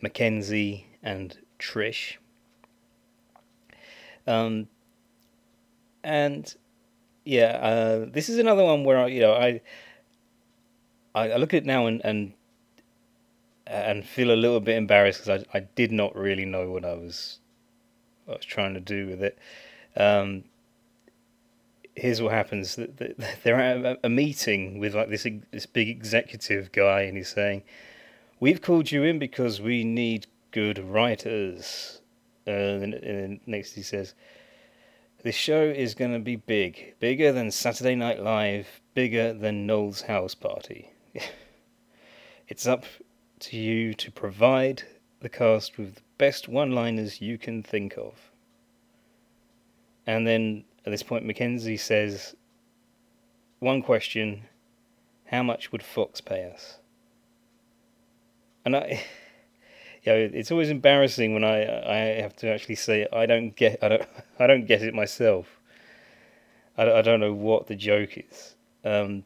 Mackenzie 0.00 0.86
and 1.02 1.36
Trish. 1.58 2.16
Um, 4.26 4.68
and 6.02 6.54
yeah, 7.24 7.58
uh, 7.60 8.06
this 8.10 8.28
is 8.28 8.38
another 8.38 8.64
one 8.64 8.84
where 8.84 8.98
I, 8.98 9.06
you 9.08 9.20
know, 9.20 9.34
I, 9.34 9.60
I, 11.14 11.36
look 11.36 11.52
at 11.52 11.64
it 11.64 11.66
now 11.66 11.86
and 11.86 12.00
and 12.04 12.32
and 13.66 14.06
feel 14.06 14.30
a 14.30 14.36
little 14.36 14.60
bit 14.60 14.76
embarrassed 14.76 15.24
because 15.24 15.44
I 15.52 15.58
I 15.58 15.60
did 15.74 15.92
not 15.92 16.16
really 16.16 16.44
know 16.44 16.70
what 16.70 16.84
I 16.84 16.94
was 16.94 17.40
I 18.30 18.36
was 18.36 18.44
trying 18.44 18.74
to 18.74 18.80
do 18.80 19.06
with 19.06 19.22
it. 19.22 19.38
Um, 19.96 20.44
here's 21.96 22.22
what 22.22 22.32
happens: 22.32 22.76
they're 23.42 23.60
at 23.60 23.98
a 24.02 24.08
meeting 24.08 24.78
with 24.78 24.94
like 24.94 25.10
this 25.10 25.26
this 25.50 25.66
big 25.66 25.88
executive 25.88 26.72
guy, 26.72 27.02
and 27.02 27.16
he's 27.16 27.28
saying, 27.28 27.62
"We've 28.38 28.62
called 28.62 28.90
you 28.90 29.04
in 29.04 29.18
because 29.18 29.60
we 29.60 29.84
need 29.84 30.26
good 30.50 30.78
writers." 30.78 32.00
Uh, 32.46 32.50
and, 32.50 32.94
and 32.94 33.40
next 33.46 33.72
he 33.74 33.82
says, 33.82 34.14
"This 35.22 35.34
show 35.34 35.62
is 35.62 35.94
going 35.94 36.12
to 36.12 36.18
be 36.18 36.36
big, 36.36 36.94
bigger 37.00 37.32
than 37.32 37.50
Saturday 37.50 37.94
Night 37.94 38.20
Live, 38.20 38.80
bigger 38.94 39.32
than 39.32 39.66
Noel's 39.66 40.02
house 40.02 40.34
party. 40.34 40.92
it's 42.48 42.66
up 42.66 42.84
to 43.40 43.56
you 43.56 43.94
to 43.94 44.10
provide 44.10 44.82
the 45.20 45.28
cast 45.28 45.78
with 45.78 46.00
best 46.20 46.48
one-liners 46.48 47.20
you 47.20 47.38
can 47.38 47.62
think 47.62 47.96
of." 47.96 48.30
And 50.06 50.26
then 50.26 50.64
at 50.84 50.90
this 50.90 51.02
point, 51.02 51.24
Mackenzie 51.24 51.76
says, 51.76 52.34
One 53.58 53.82
question 53.82 54.42
How 55.26 55.42
much 55.42 55.72
would 55.72 55.82
Fox 55.82 56.20
pay 56.20 56.50
us? 56.50 56.78
And 58.64 58.76
I. 58.76 59.02
You 60.02 60.12
know, 60.12 60.30
it's 60.32 60.50
always 60.50 60.70
embarrassing 60.70 61.34
when 61.34 61.44
I 61.44 61.58
I 61.60 61.96
have 62.22 62.34
to 62.36 62.50
actually 62.50 62.76
say 62.76 63.06
I 63.12 63.26
don't 63.26 63.54
get 63.54 63.84
I 63.84 63.88
don't 63.88 64.08
I 64.38 64.46
don't 64.46 64.64
get 64.64 64.80
it 64.80 64.94
myself. 64.94 65.60
I, 66.78 66.90
I 66.90 67.02
don't 67.02 67.20
know 67.20 67.34
what 67.34 67.66
the 67.66 67.76
joke 67.76 68.16
is. 68.16 68.54
Um, 68.82 69.24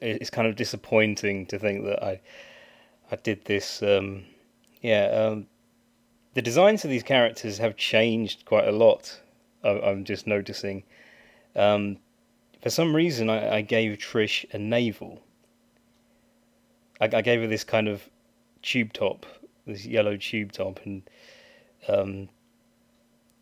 it's 0.00 0.30
kind 0.30 0.48
of 0.48 0.56
disappointing 0.56 1.44
to 1.48 1.58
think 1.58 1.84
that 1.84 2.02
I 2.02 2.22
I 3.12 3.16
did 3.16 3.44
this. 3.44 3.82
Um, 3.82 4.24
yeah, 4.80 5.08
um, 5.08 5.46
the 6.34 6.42
designs 6.42 6.84
of 6.84 6.90
these 6.90 7.02
characters 7.02 7.58
have 7.58 7.76
changed 7.76 8.44
quite 8.44 8.68
a 8.68 8.72
lot 8.72 9.20
I'm 9.64 10.04
just 10.04 10.26
noticing. 10.26 10.84
Um, 11.56 11.98
for 12.62 12.70
some 12.70 12.94
reason, 12.94 13.30
I, 13.30 13.56
I, 13.56 13.60
gave 13.62 13.98
Trish 13.98 14.44
a 14.52 14.58
navel. 14.58 15.22
I, 17.00 17.04
I, 17.06 17.22
gave 17.22 17.40
her 17.40 17.46
this 17.46 17.64
kind 17.64 17.88
of 17.88 18.08
tube 18.62 18.92
top, 18.92 19.26
this 19.66 19.86
yellow 19.86 20.16
tube 20.16 20.52
top, 20.52 20.80
and 20.84 21.02
um, 21.88 22.28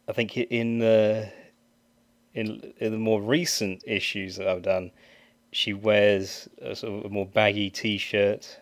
I 0.08 0.12
think 0.12 0.36
in 0.36 0.78
the 0.78 1.32
in, 2.34 2.72
in, 2.78 2.92
the 2.92 2.98
more 2.98 3.20
recent 3.20 3.82
issues 3.86 4.36
that 4.36 4.48
I've 4.48 4.62
done, 4.62 4.90
she 5.50 5.72
wears 5.72 6.48
a 6.60 6.74
sort 6.74 7.00
of 7.00 7.10
a 7.10 7.14
more 7.14 7.26
baggy 7.26 7.70
T-shirt. 7.70 8.58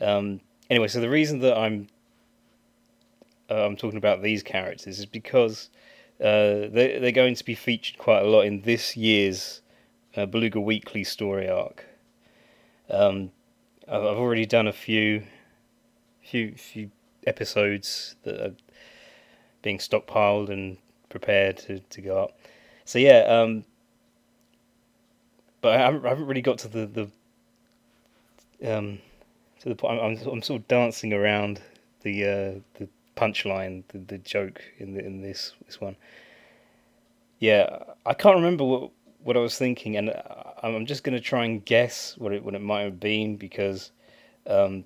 Um, 0.00 0.40
anyway, 0.70 0.88
so 0.88 1.00
the 1.00 1.08
reason 1.08 1.40
that 1.40 1.56
I'm 1.56 1.88
uh, 3.50 3.64
I'm 3.64 3.76
talking 3.76 3.98
about 3.98 4.22
these 4.22 4.42
characters 4.42 4.98
is 4.98 5.06
because 5.06 5.70
uh, 6.20 6.68
they, 6.70 6.98
they're 7.00 7.12
going 7.12 7.34
to 7.34 7.44
be 7.44 7.54
featured 7.54 7.98
quite 7.98 8.22
a 8.22 8.28
lot 8.28 8.42
in 8.42 8.62
this 8.62 8.96
year's 8.96 9.60
uh, 10.16 10.26
Beluga 10.26 10.60
Weekly 10.60 11.04
story 11.04 11.48
arc. 11.48 11.84
Um, 12.90 13.30
I've, 13.88 14.02
I've 14.02 14.16
already 14.16 14.46
done 14.46 14.66
a 14.66 14.72
few, 14.72 15.24
few, 16.22 16.54
few 16.54 16.90
episodes 17.26 18.16
that 18.22 18.40
are 18.40 18.54
being 19.62 19.78
stockpiled 19.78 20.48
and 20.48 20.78
prepared 21.08 21.58
to, 21.58 21.80
to 21.80 22.00
go 22.00 22.22
up. 22.22 22.38
So 22.84 22.98
yeah, 22.98 23.20
um, 23.22 23.64
but 25.60 25.74
I 25.74 25.78
haven't, 25.78 26.06
I 26.06 26.10
haven't, 26.10 26.26
really 26.26 26.42
got 26.42 26.58
to 26.58 26.68
the 26.68 27.10
the 28.60 28.76
um, 28.76 28.98
to 29.60 29.68
the 29.68 29.74
point. 29.74 30.00
I'm, 30.00 30.16
I'm, 30.28 30.42
sort 30.42 30.60
of 30.60 30.68
dancing 30.68 31.12
around 31.12 31.60
the 32.02 32.24
uh, 32.24 32.60
the 32.78 32.88
punchline, 33.16 33.84
the, 33.88 33.98
the 33.98 34.18
joke 34.18 34.62
in 34.78 34.94
the, 34.94 35.04
in 35.04 35.22
this 35.22 35.54
this 35.66 35.80
one. 35.80 35.96
Yeah, 37.38 37.78
I 38.04 38.14
can't 38.14 38.36
remember 38.36 38.64
what 38.64 38.90
what 39.22 39.36
I 39.36 39.40
was 39.40 39.58
thinking, 39.58 39.96
and 39.96 40.12
I'm 40.62 40.86
just 40.86 41.04
to 41.16 41.20
try 41.20 41.44
and 41.44 41.64
guess 41.64 42.14
what 42.18 42.32
it 42.32 42.44
what 42.44 42.54
it 42.54 42.62
might 42.62 42.82
have 42.82 43.00
been 43.00 43.36
because 43.36 43.90
um, 44.46 44.84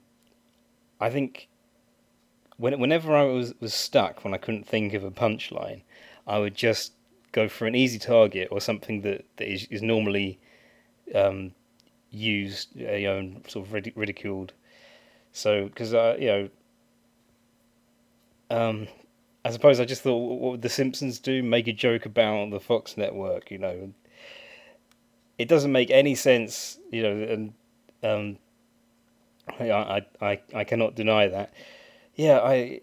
I 1.00 1.10
think 1.10 1.48
when 2.56 2.78
whenever 2.80 3.14
I 3.16 3.24
was 3.24 3.54
was 3.60 3.74
stuck 3.74 4.24
when 4.24 4.34
I 4.34 4.38
couldn't 4.38 4.66
think 4.66 4.94
of 4.94 5.04
a 5.04 5.10
punchline, 5.10 5.82
I 6.26 6.38
would 6.38 6.54
just 6.54 6.92
go 7.32 7.48
for 7.48 7.66
an 7.66 7.74
easy 7.74 7.98
target 7.98 8.48
or 8.50 8.60
something 8.60 9.02
that, 9.02 9.24
that 9.36 9.52
is, 9.52 9.66
is 9.70 9.82
normally 9.82 10.38
um, 11.14 11.52
used, 12.10 12.74
you 12.74 12.86
know, 12.86 13.32
sort 13.46 13.66
of 13.66 13.72
ridiculed. 13.96 14.52
So, 15.32 15.66
because 15.66 15.94
uh, 15.94 16.16
you 16.18 16.26
know, 16.26 16.48
um, 18.50 18.88
I 19.44 19.50
suppose 19.50 19.80
I 19.80 19.84
just 19.84 20.02
thought, 20.02 20.18
what 20.18 20.50
would 20.52 20.62
The 20.62 20.68
Simpsons 20.68 21.18
do? 21.18 21.42
Make 21.42 21.68
a 21.68 21.72
joke 21.72 22.06
about 22.06 22.50
the 22.50 22.60
Fox 22.60 22.96
network, 22.96 23.50
you 23.50 23.58
know? 23.58 23.92
It 25.38 25.48
doesn't 25.48 25.72
make 25.72 25.90
any 25.90 26.14
sense, 26.14 26.78
you 26.90 27.02
know, 27.02 27.12
and 27.12 27.54
um, 28.02 28.38
I, 29.58 30.02
I, 30.20 30.40
I 30.54 30.64
cannot 30.64 30.94
deny 30.94 31.28
that. 31.28 31.54
Yeah, 32.14 32.40
I, 32.40 32.80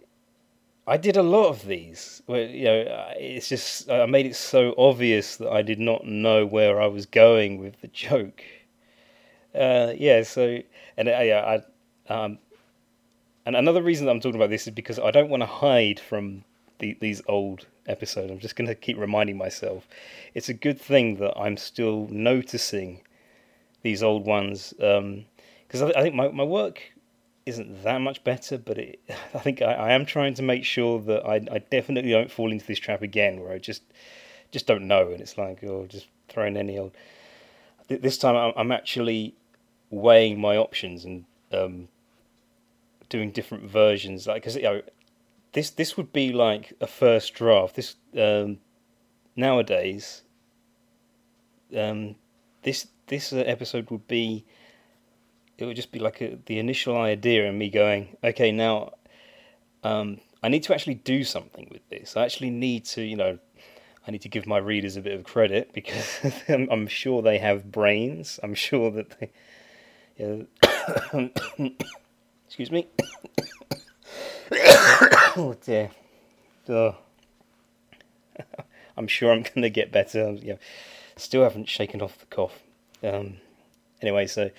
I 0.88 0.98
did 0.98 1.18
a 1.18 1.24
lot 1.24 1.50
of 1.50 1.66
these. 1.66 2.24
Where 2.26 2.48
you 2.48 2.64
know, 2.64 3.12
it's 3.18 3.50
just 3.50 3.90
I 3.90 4.06
made 4.06 4.26
it 4.26 4.36
so 4.36 4.74
obvious 4.78 5.38
that 5.38 5.52
I 5.52 5.62
did 5.62 5.80
not 5.80 6.06
know 6.06 6.46
where 6.46 6.82
I 6.82 6.88
was 6.88 7.06
going 7.06 7.60
with 7.60 7.80
the 7.82 7.88
joke. 7.88 8.42
Uh, 9.54 9.94
yeah, 9.98 10.24
so 10.24 10.60
and 10.98 11.10
uh, 11.10 11.20
yeah, 11.20 11.60
I 12.10 12.14
um, 12.14 12.40
and 13.48 13.56
another 13.56 13.82
reason 13.82 14.10
I'm 14.10 14.20
talking 14.20 14.36
about 14.36 14.50
this 14.50 14.68
is 14.68 14.74
because 14.74 15.00
I 15.00 15.10
don't 15.10 15.30
want 15.30 15.42
to 15.42 15.48
hide 15.48 16.02
from 16.02 16.44
the, 16.80 16.98
these 17.00 17.22
old 17.30 17.66
episodes. 17.86 18.30
I'm 18.30 18.40
just 18.40 18.58
going 18.58 18.68
to 18.68 18.76
keep 18.76 18.98
reminding 18.98 19.38
myself. 19.38 19.88
It's 20.34 20.50
a 20.50 20.54
good 20.54 20.82
thing 20.82 21.16
that 21.16 21.34
I'm 21.40 21.56
still 21.56 22.10
noticing 22.12 23.04
these 23.84 24.04
old 24.04 24.26
ones 24.26 24.74
because 24.78 24.98
um, 25.82 25.88
I, 25.96 26.00
I, 26.00 26.02
think 26.02 26.14
my, 26.14 26.28
my 26.28 26.44
work 26.44 26.92
isn't 27.46 27.84
that 27.86 28.02
much 28.02 28.22
better, 28.26 28.58
but 28.58 28.78
it, 28.80 29.00
I 29.34 29.40
think 29.40 29.62
I, 29.62 29.76
I, 29.76 29.94
am 29.94 30.06
trying 30.06 30.34
to 30.34 30.42
make 30.42 30.66
sure 30.66 31.00
that 31.04 31.26
I, 31.26 31.36
I 31.50 31.60
definitely 31.60 32.12
don't 32.12 32.30
fall 32.30 32.52
into 32.52 32.68
this 32.68 32.80
trap 32.80 33.02
again 33.02 33.40
where 33.40 33.54
I 33.54 33.60
just 33.60 33.82
just 34.52 34.68
don't 34.68 34.90
know 34.90 35.12
and 35.12 35.22
it's 35.22 35.38
like, 35.38 35.64
oh, 35.64 35.86
just 35.88 36.08
throwing 36.28 36.58
any 36.58 36.78
old. 36.78 36.92
This 37.88 38.18
time 38.18 38.54
I'm 38.58 38.74
actually 38.74 39.36
weighing 39.90 40.38
my 40.38 40.58
options 40.58 41.06
and 41.06 41.24
um, 41.54 41.88
doing 43.10 43.32
different 43.32 43.70
versions, 43.70 44.28
like 44.28 44.42
because 44.42 44.56
you 44.56 44.64
know, 44.64 44.82
this 45.54 45.70
this 45.72 45.98
would 45.98 46.14
be 46.14 46.32
like 46.32 46.74
a 46.82 46.88
first 46.88 47.34
draft. 47.34 47.76
This 47.76 47.96
um, 48.18 48.60
nowadays, 49.36 50.24
um, 51.76 52.16
this 52.64 52.88
this 53.08 53.34
uh, 53.34 53.38
episode 53.38 53.90
would 53.90 54.08
be, 54.08 54.46
it 55.58 55.66
would 55.66 55.76
just 55.76 55.92
be 55.92 56.00
like 56.00 56.22
a, 56.22 56.38
the 56.46 56.60
initial 56.60 56.98
idea 56.98 57.48
and 57.48 57.58
me 57.58 57.70
going, 57.70 58.18
okay, 58.24 58.52
now, 58.52 58.92
um, 59.84 60.20
I 60.44 60.50
need 60.50 60.64
to 60.64 60.74
actually 60.74 60.96
do 60.96 61.24
something 61.24 61.68
with 61.72 61.88
this. 61.90 62.18
I 62.18 62.24
actually 62.24 62.50
need 62.50 62.86
to, 62.86 63.02
you 63.02 63.16
know, 63.16 63.40
I 64.08 64.12
need 64.12 64.22
to 64.22 64.30
give 64.30 64.46
my 64.46 64.58
readers 64.58 64.98
a 64.98 65.02
bit 65.02 65.14
of 65.14 65.24
credit 65.24 65.72
because 65.74 66.20
I'm, 66.50 66.68
I'm, 66.70 66.88
sure 66.88 67.22
they 67.22 67.38
have 67.38 67.72
brains. 67.72 68.40
I'm 68.44 68.54
sure 68.56 68.92
that 68.92 69.16
they, 69.20 69.32
yeah. 70.18 71.70
Excuse 72.48 72.72
me. 72.72 72.88
oh 75.36 75.56
dear. 75.64 75.92
Oh. 76.68 76.96
I'm 78.98 79.08
sure 79.08 79.32
I'm 79.32 79.44
going 79.44 79.62
to 79.62 79.70
get 79.70 79.92
better. 79.92 80.32
Yeah, 80.32 80.56
still 81.16 81.44
haven't 81.44 81.70
shaken 81.70 82.02
off 82.02 82.18
the 82.18 82.26
cough. 82.26 82.64
Um, 83.04 83.38
anyway, 84.02 84.26
so 84.26 84.50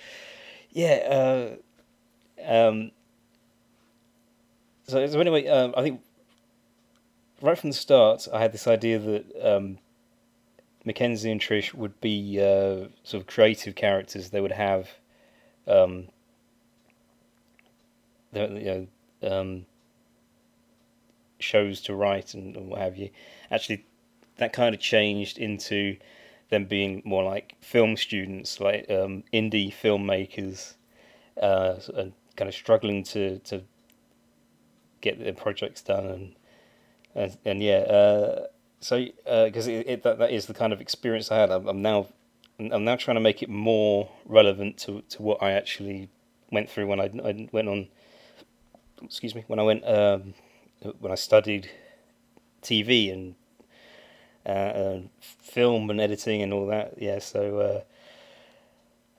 yeah. 0.71 0.95
Uh, 1.09 1.55
um, 2.45 2.91
so, 4.87 5.05
so 5.05 5.19
anyway, 5.19 5.47
um, 5.47 5.73
I 5.75 5.83
think 5.83 6.01
right 7.41 7.57
from 7.57 7.71
the 7.71 7.75
start, 7.75 8.27
I 8.33 8.39
had 8.39 8.53
this 8.53 8.67
idea 8.67 8.99
that 8.99 9.25
um, 9.41 9.79
Mackenzie 10.85 11.31
and 11.31 11.41
Trish 11.41 11.73
would 11.73 11.99
be 12.01 12.39
uh, 12.39 12.87
sort 13.03 13.21
of 13.21 13.27
creative 13.27 13.75
characters. 13.75 14.29
They 14.29 14.41
would 14.41 14.51
have, 14.51 14.89
um, 15.67 16.07
you 18.33 18.47
know, 18.47 18.87
um, 19.23 19.65
shows 21.39 21.81
to 21.81 21.95
write 21.95 22.33
and, 22.33 22.55
and, 22.55 22.69
what 22.69 22.79
have 22.79 22.97
you. 22.97 23.09
Actually, 23.51 23.85
that 24.37 24.53
kind 24.53 24.73
of 24.75 24.81
changed 24.81 25.37
into 25.37 25.97
them 26.49 26.65
being 26.65 27.01
more 27.05 27.23
like 27.23 27.55
film 27.61 27.95
students, 27.95 28.59
like 28.59 28.89
um, 28.89 29.23
indie 29.33 29.73
filmmakers, 29.73 30.75
uh, 31.41 31.75
and 31.95 32.13
kind 32.35 32.47
of 32.47 32.55
struggling 32.55 33.03
to 33.03 33.39
to 33.39 33.63
get 35.01 35.19
their 35.19 35.33
projects 35.33 35.81
done 35.81 36.05
and 36.05 36.35
and, 37.15 37.37
and 37.45 37.63
yeah. 37.63 37.79
Uh, 37.79 38.47
so 38.79 39.05
because 39.25 39.67
uh, 39.67 39.71
it, 39.71 39.87
it, 39.87 40.03
that 40.03 40.19
that 40.19 40.31
is 40.31 40.45
the 40.45 40.53
kind 40.53 40.73
of 40.73 40.81
experience 40.81 41.31
I 41.31 41.37
had. 41.37 41.51
I'm, 41.51 41.67
I'm, 41.67 41.81
now 41.81 42.07
I'm 42.59 42.83
now 42.83 42.95
trying 42.95 43.15
to 43.15 43.21
make 43.21 43.41
it 43.41 43.49
more 43.49 44.09
relevant 44.25 44.77
to 44.79 45.01
to 45.09 45.21
what 45.21 45.41
I 45.41 45.51
actually 45.51 46.09
went 46.51 46.69
through 46.69 46.87
when 46.87 46.99
I, 46.99 47.09
I 47.23 47.49
went 47.51 47.67
on. 47.67 47.87
Excuse 49.03 49.35
me. 49.35 49.43
When 49.47 49.59
I 49.59 49.63
went 49.63 49.87
um, 49.87 50.33
when 50.99 51.11
I 51.11 51.15
studied 51.15 51.69
TV 52.61 53.11
and 53.13 53.35
uh, 54.45 54.49
uh, 54.49 54.99
film 55.17 55.89
and 55.89 55.99
editing 55.99 56.41
and 56.41 56.53
all 56.53 56.67
that. 56.67 56.95
Yeah. 56.97 57.19
So. 57.19 57.59
Uh, 57.59 57.81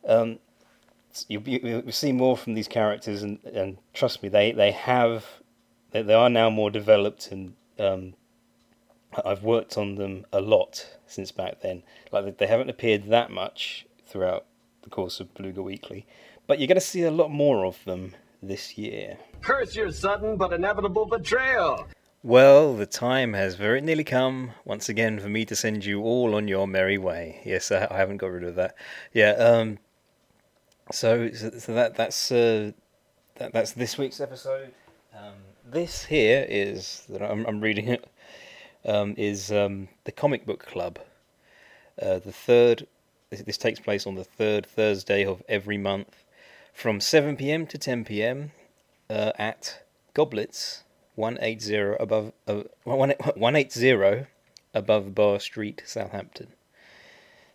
um, 0.07 0.39
you 1.29 1.43
you 1.45 1.93
see 1.93 2.13
more 2.13 2.37
from 2.37 2.55
these 2.55 2.69
characters, 2.69 3.23
and, 3.23 3.41
and 3.45 3.79
trust 3.93 4.23
me, 4.23 4.29
they, 4.29 4.53
they 4.53 4.71
have 4.71 5.27
they, 5.91 6.03
they 6.03 6.15
are 6.15 6.31
now 6.31 6.51
more 6.51 6.71
developed 6.71 7.31
and 7.33 7.55
um, 7.79 8.15
I've 9.25 9.43
worked 9.43 9.77
on 9.77 9.97
them 9.97 10.27
a 10.33 10.41
lot 10.41 10.87
since 11.07 11.33
back 11.33 11.61
then. 11.63 11.83
Like 12.13 12.39
they 12.39 12.47
haven't 12.47 12.71
appeared 12.71 13.09
that 13.09 13.31
much 13.31 13.87
throughout 14.07 14.47
the 14.83 14.91
course 14.91 15.21
of 15.21 15.35
Beluga 15.35 15.63
Weekly, 15.63 16.07
but 16.47 16.59
you're 16.59 16.69
going 16.69 16.77
to 16.77 16.81
see 16.81 17.03
a 17.03 17.11
lot 17.11 17.31
more 17.31 17.65
of 17.65 17.85
them 17.85 18.15
this 18.43 18.77
year. 18.77 19.19
Curse 19.43 19.75
your 19.77 19.91
sudden 19.93 20.37
but 20.37 20.53
inevitable 20.53 21.07
betrayal. 21.07 21.87
Well, 22.23 22.75
the 22.75 22.87
time 22.87 23.33
has 23.33 23.55
very 23.55 23.81
nearly 23.81 24.05
come 24.05 24.53
once 24.65 24.89
again 24.89 25.21
for 25.21 25.29
me 25.29 25.45
to 25.47 25.57
send 25.57 25.85
you 25.85 26.03
all 26.03 26.35
on 26.35 26.49
your 26.49 26.69
merry 26.69 26.99
way. 26.99 27.41
Yes, 27.45 27.73
I, 27.73 27.89
I 27.91 27.97
haven't 27.97 28.19
got 28.19 28.31
rid 28.31 28.45
of 28.45 28.57
that. 28.57 28.75
Yeah. 29.13 29.31
Um. 29.33 29.79
So, 30.93 31.31
so, 31.33 31.51
so 31.51 31.75
that 31.75 31.95
that's 31.95 32.31
uh, 32.31 32.73
that, 33.37 33.53
that's 33.53 33.73
this 33.73 33.97
week's 33.97 34.21
episode. 34.21 34.73
Um, 35.17 35.35
this 35.65 36.05
here 36.05 36.47
is 36.49 37.05
that 37.09 37.23
I'm, 37.23 37.47
I'm 37.47 37.61
reading 37.61 37.89
it 37.89 38.07
um, 38.85 39.15
is 39.17 39.51
um, 39.51 39.89
the 40.05 40.13
Comic 40.13 40.47
Book 40.47 40.65
Club. 40.67 40.99
Uh, 42.01 42.19
the 42.19 42.33
third, 42.33 42.87
this, 43.31 43.43
this, 43.43 43.59
takes 43.59 43.81
place 43.81 44.07
on 44.07 44.15
the 44.15 44.25
third 44.25 44.67
Thursday 44.67 45.25
of 45.25 45.43
every 45.49 45.79
month, 45.79 46.20
from 46.73 47.01
7 47.01 47.37
p.m. 47.37 47.67
to 47.67 47.79
10 47.79 48.05
p.m. 48.05 48.53
Uh, 49.09 49.33
at 49.39 49.83
Goblets 50.15 50.85
180 51.15 51.97
above 52.01 52.33
uh, 52.47 52.63
180 52.85 54.27
above 54.73 55.15
Bar 55.15 55.41
Street, 55.41 55.83
Southampton. 55.85 56.49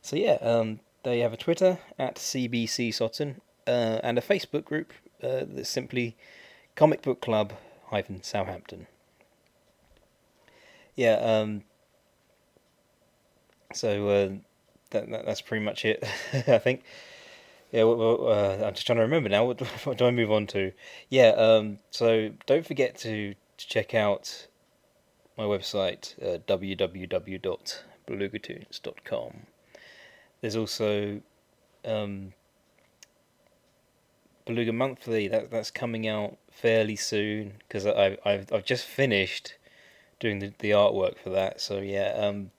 So 0.01 0.15
yeah, 0.15 0.37
um, 0.41 0.79
they 1.03 1.19
have 1.19 1.33
a 1.33 1.37
Twitter 1.37 1.79
at 1.97 2.15
CBC 2.15 2.93
Soton 2.93 3.41
uh, 3.65 3.99
and 4.03 4.17
a 4.17 4.21
Facebook 4.21 4.65
group 4.65 4.93
uh, 5.23 5.45
that's 5.47 5.69
simply 5.69 6.15
Comic 6.75 7.01
Book 7.01 7.21
Club 7.21 7.53
hyphen 7.89 8.21
Southampton 8.21 8.87
yeah, 10.95 11.15
um, 11.15 11.63
so 13.73 14.07
uh, 14.07 14.29
that, 14.91 15.09
that, 15.09 15.25
that's 15.25 15.41
pretty 15.41 15.63
much 15.63 15.85
it, 15.85 16.03
I 16.33 16.57
think. 16.57 16.83
Yeah, 17.71 17.83
well, 17.83 18.27
uh, 18.27 18.65
I'm 18.65 18.73
just 18.73 18.85
trying 18.85 18.97
to 18.97 19.03
remember 19.03 19.29
now. 19.29 19.45
What, 19.45 19.61
what 19.85 19.97
do 19.97 20.05
I 20.05 20.11
move 20.11 20.31
on 20.31 20.45
to? 20.47 20.73
Yeah, 21.09 21.29
um, 21.29 21.79
so 21.91 22.31
don't 22.45 22.65
forget 22.65 22.97
to, 22.99 23.33
to 23.33 23.67
check 23.67 23.93
out 23.93 24.47
my 25.37 25.43
website, 25.43 26.15
uh, 26.23 26.37
www.belugatoons.com. 26.47 29.33
There's 30.41 30.55
also 30.55 31.21
um, 31.83 32.33
Beluga 34.45 34.71
Monthly. 34.71 35.27
That 35.27 35.51
that's 35.51 35.71
coming 35.71 36.07
out 36.07 36.37
fairly 36.51 36.95
soon 36.95 37.55
because 37.67 37.85
I've 37.85 38.17
I've 38.25 38.53
I've 38.53 38.65
just 38.65 38.85
finished 38.85 39.55
doing 40.19 40.39
the, 40.39 40.53
the 40.59 40.71
artwork 40.71 41.17
for 41.17 41.31
that. 41.31 41.59
So 41.59 41.79
yeah, 41.79 42.13
um, 42.15 42.51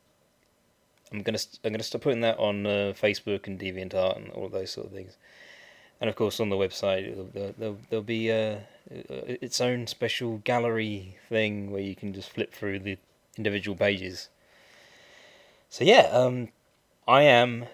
I'm 1.12 1.22
gonna 1.22 1.38
I'm 1.64 1.72
gonna 1.72 1.82
start 1.82 2.02
putting 2.02 2.20
that 2.22 2.38
on 2.38 2.66
uh, 2.66 2.92
Facebook 3.00 3.46
and 3.46 3.58
DeviantArt 3.58 4.16
and 4.16 4.30
all 4.30 4.48
those 4.48 4.70
sort 4.70 4.86
of 4.86 4.92
things. 4.92 5.16
And 6.00 6.10
of 6.10 6.16
course, 6.16 6.40
on 6.40 6.50
the 6.50 6.56
website, 6.56 7.32
there'll, 7.32 7.54
there'll, 7.56 7.78
there'll 7.88 8.02
be 8.02 8.30
uh, 8.30 8.58
its 8.90 9.60
own 9.62 9.86
special 9.86 10.38
gallery 10.38 11.16
thing 11.28 11.70
where 11.70 11.80
you 11.80 11.96
can 11.96 12.12
just 12.12 12.30
flip 12.30 12.52
through 12.52 12.80
the 12.80 12.98
individual 13.38 13.76
pages. 13.76 14.28
So 15.70 15.84
yeah, 15.84 16.08
um, 16.12 16.48
I 17.08 17.22
am 17.22 17.66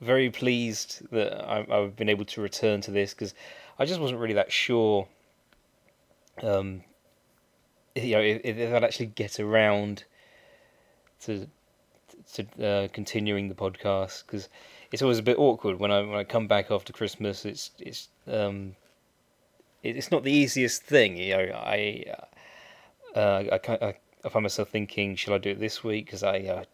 very 0.00 0.30
pleased 0.30 1.02
that 1.10 1.48
I, 1.48 1.64
have 1.68 1.96
been 1.96 2.10
able 2.10 2.26
to 2.26 2.40
return 2.42 2.82
to 2.82 2.90
this 2.90 3.14
because 3.14 3.32
I 3.78 3.86
just 3.86 4.00
wasn't 4.00 4.20
really 4.20 4.34
that 4.34 4.52
sure 4.52 5.08
um, 6.42 6.82
you 7.94 8.12
know 8.12 8.20
if, 8.20 8.40
if 8.44 8.74
I'd 8.74 8.84
actually 8.84 9.06
get 9.06 9.40
around 9.40 10.04
to 11.22 11.48
to 12.34 12.64
uh, 12.64 12.88
continuing 12.92 13.48
the 13.48 13.54
podcast 13.54 14.24
because 14.26 14.48
it's 14.92 15.02
always 15.02 15.18
a 15.18 15.22
bit 15.22 15.38
awkward 15.38 15.78
when 15.78 15.90
I 15.90 16.00
when 16.00 16.18
I 16.18 16.24
come 16.24 16.46
back 16.46 16.70
after 16.70 16.92
Christmas. 16.92 17.44
It's 17.44 17.70
it's 17.78 18.08
um 18.26 18.76
it's 19.82 20.10
not 20.10 20.24
the 20.24 20.32
easiest 20.32 20.82
thing. 20.82 21.16
You 21.16 21.36
know, 21.36 21.52
I 21.54 22.04
uh, 23.14 23.44
I, 23.52 23.60
I, 23.68 23.94
I 24.24 24.28
find 24.28 24.42
myself 24.42 24.68
thinking, 24.70 25.16
shall 25.16 25.34
I 25.34 25.38
do 25.38 25.50
it 25.50 25.60
this 25.60 25.84
week? 25.84 26.06
Because 26.06 26.22
I 26.22 26.38
uh, 26.40 26.64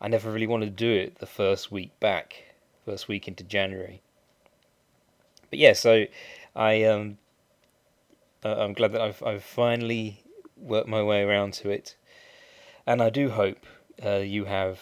I 0.00 0.08
never 0.08 0.30
really 0.30 0.46
wanted 0.46 0.66
to 0.66 0.84
do 0.84 0.90
it 0.92 1.18
the 1.18 1.26
first 1.26 1.72
week 1.72 1.98
back, 2.00 2.54
first 2.84 3.08
week 3.08 3.28
into 3.28 3.44
January. 3.44 4.02
But 5.50 5.58
yeah, 5.58 5.72
so 5.72 6.06
I 6.54 6.84
um 6.84 7.18
uh, 8.44 8.56
I'm 8.58 8.72
glad 8.72 8.92
that 8.92 9.00
I've 9.00 9.22
I've 9.22 9.44
finally 9.44 10.22
worked 10.56 10.88
my 10.88 11.02
way 11.02 11.22
around 11.22 11.54
to 11.54 11.70
it. 11.70 11.96
And 12.86 13.02
I 13.02 13.08
do 13.08 13.30
hope 13.30 13.66
uh, 14.04 14.16
you 14.16 14.44
have 14.44 14.80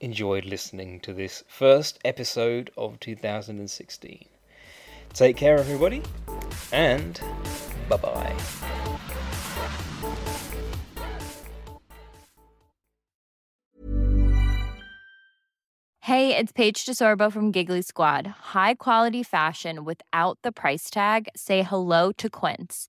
enjoyed 0.00 0.44
listening 0.44 1.00
to 1.00 1.12
this 1.12 1.44
first 1.46 1.98
episode 2.04 2.70
of 2.76 2.98
2016. 3.00 4.24
Take 5.12 5.36
care, 5.36 5.58
everybody, 5.58 6.02
and 6.72 7.20
bye 7.88 7.96
bye. 7.96 8.36
Hey, 16.02 16.36
it's 16.36 16.50
Paige 16.50 16.86
DeSorbo 16.86 17.30
from 17.30 17.52
Giggly 17.52 17.82
Squad. 17.82 18.26
High 18.26 18.74
quality 18.74 19.22
fashion 19.22 19.84
without 19.84 20.38
the 20.42 20.50
price 20.50 20.90
tag? 20.90 21.28
Say 21.36 21.62
hello 21.62 22.10
to 22.12 22.28
Quince. 22.28 22.88